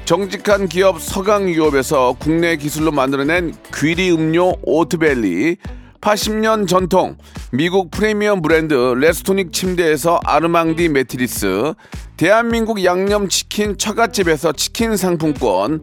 정직한 0.06 0.66
기업 0.66 0.98
서강유업에서 1.02 2.16
국내 2.18 2.56
기술로 2.56 2.90
만들어낸 2.90 3.54
귀리 3.74 4.10
음료 4.10 4.54
오트밸리, 4.62 5.58
80년 6.00 6.66
전통 6.66 7.18
미국 7.52 7.90
프리미엄 7.90 8.40
브랜드 8.40 8.72
레스토닉 8.72 9.52
침대에서 9.52 10.20
아르망디 10.24 10.88
매트리스 10.88 11.74
대한민국 12.16 12.82
양념치킨 12.82 13.76
처갓집에서 13.76 14.52
치킨 14.52 14.96
상품권 14.96 15.82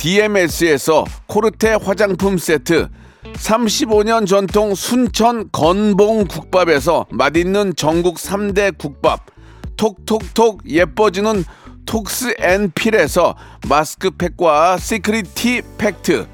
DMS에서 0.00 1.04
코르테 1.26 1.74
화장품 1.74 2.38
세트 2.38 2.88
35년 3.34 4.26
전통 4.26 4.74
순천 4.74 5.50
건봉 5.52 6.24
국밥에서 6.24 7.04
맛있는 7.10 7.74
전국 7.76 8.16
3대 8.16 8.78
국밥 8.78 9.26
톡톡톡 9.76 10.62
예뻐지는 10.66 11.44
톡스 11.84 12.36
앤 12.40 12.70
필에서 12.74 13.36
마스크팩과 13.68 14.78
시크릿 14.78 15.34
티 15.34 15.60
팩트 15.76 16.26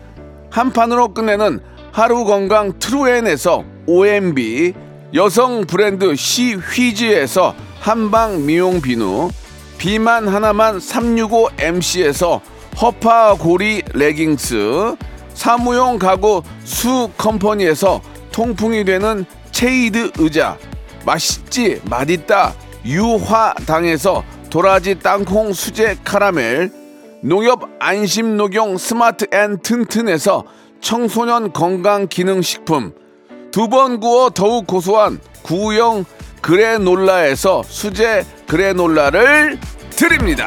한 0.51 0.73
판으로 0.73 1.13
끝내는 1.13 1.59
하루 1.91 2.25
건강 2.25 2.79
트루엔에서 2.79 3.65
OMB 3.89 4.75
여성 5.15 5.67
브랜드 5.67 6.15
시휘즈에서 6.15 7.57
한방 7.81 8.47
미용 8.47 8.81
비누 8.81 9.31
비만 9.77 10.29
하나만 10.29 10.79
365MC에서 10.79 12.41
허파고리 12.81 13.83
레깅스 13.95 14.97
사무용 15.33 15.99
가구 15.99 16.43
수 16.65 17.11
컴퍼니에서 17.17 18.01
통풍이 18.33 18.85
되는 18.85 19.25
체이드 19.51 20.13
의자 20.19 20.59
맛있지 21.05 21.81
맛있다 21.85 22.55
유화당에서 22.85 24.23
도라지 24.51 24.99
땅콩 24.99 25.53
수제 25.53 25.99
카라멜 26.05 26.71
농협 27.23 27.63
안심 27.79 28.37
녹용 28.37 28.77
스마트 28.77 29.27
앤 29.33 29.59
튼튼에서 29.61 30.45
청소년 30.81 31.53
건강 31.53 32.07
기능 32.09 32.43
식품 32.43 32.93
두 33.51 33.69
번 33.69 34.01
구워 34.01 34.29
더욱 34.29 34.67
고소한 34.67 35.19
구형 35.43 36.05
그래놀라에서 36.43 37.63
수제 37.65 38.25
그래놀라를 38.47 39.59
드립니다. 39.91 40.47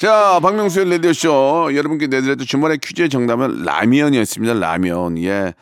자, 0.00 0.40
박명수의 0.40 0.88
라디오쇼. 0.92 1.72
여러분께 1.74 2.06
내드렸던 2.06 2.46
주말의 2.46 2.78
퀴즈의 2.78 3.10
정답은 3.10 3.64
라면이었습니다. 3.64 4.54
라면. 4.54 5.18
예. 5.18 5.52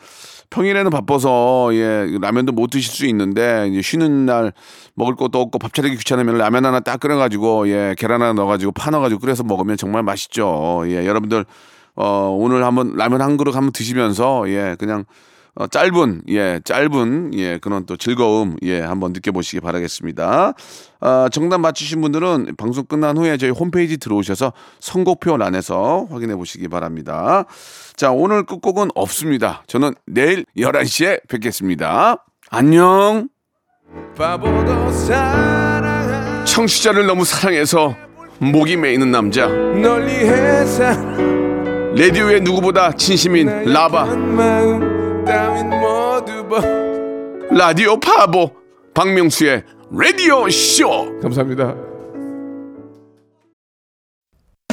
평일에는 0.49 0.89
바빠서, 0.91 1.71
예, 1.73 2.07
라면도 2.21 2.53
못 2.53 2.69
드실 2.69 2.89
수 2.89 3.05
있는데, 3.07 3.67
이제 3.69 3.81
쉬는 3.81 4.25
날 4.25 4.53
먹을 4.95 5.17
것도 5.17 5.41
없고 5.41 5.59
밥 5.59 5.73
차리기 5.73 5.97
귀찮으면 5.97 6.37
라면 6.37 6.65
하나 6.65 6.79
딱 6.79 7.01
끓여가지고, 7.01 7.67
예, 7.67 7.95
계란 7.97 8.21
하나 8.21 8.31
넣어가지고 8.31 8.71
파 8.71 8.91
넣어가지고 8.91 9.19
끓여서 9.19 9.43
먹으면 9.43 9.75
정말 9.75 10.03
맛있죠. 10.03 10.83
예, 10.85 11.05
여러분들, 11.05 11.43
어, 11.97 12.33
오늘 12.39 12.63
한번 12.63 12.95
라면 12.95 13.21
한 13.21 13.35
그릇 13.35 13.57
한번 13.57 13.73
드시면서, 13.73 14.45
예, 14.47 14.77
그냥 14.79 15.03
어, 15.59 15.67
짧은 15.67 16.21
예 16.29 16.61
짧은 16.63 17.31
예 17.35 17.57
그런 17.57 17.85
또 17.85 17.97
즐거움 17.97 18.55
예 18.63 18.79
한번 18.79 19.11
느껴보시기 19.11 19.59
바라겠습니다. 19.59 20.53
아, 21.01 21.29
정답 21.33 21.59
맞추신 21.59 21.99
분들은 21.99 22.55
방송 22.57 22.85
끝난 22.85 23.17
후에 23.17 23.35
저희 23.35 23.51
홈페이지 23.51 23.97
들어오셔서 23.97 24.53
선곡표란에서 24.79 26.07
확인해 26.09 26.37
보시기 26.37 26.69
바랍니다. 26.69 27.43
자 27.97 28.09
오늘 28.11 28.45
끝곡은 28.45 28.91
없습니다. 28.95 29.63
저는 29.67 29.95
내일 30.05 30.45
11시에 30.57 31.27
뵙겠습니다. 31.27 32.23
안녕. 32.49 33.27
청취자를 36.45 37.05
너무 37.05 37.25
사랑해서 37.25 37.97
목이 38.37 38.77
메이는 38.77 39.11
남자 39.11 39.47
라디오의 41.95 42.41
누구보다 42.41 42.93
진심인 42.93 43.65
라바 43.65 44.98
라디오 47.51 47.99
파보 47.99 48.51
박명수의 48.93 49.63
라디오 49.91 50.49
쇼 50.49 51.19
감사합니다. 51.21 51.88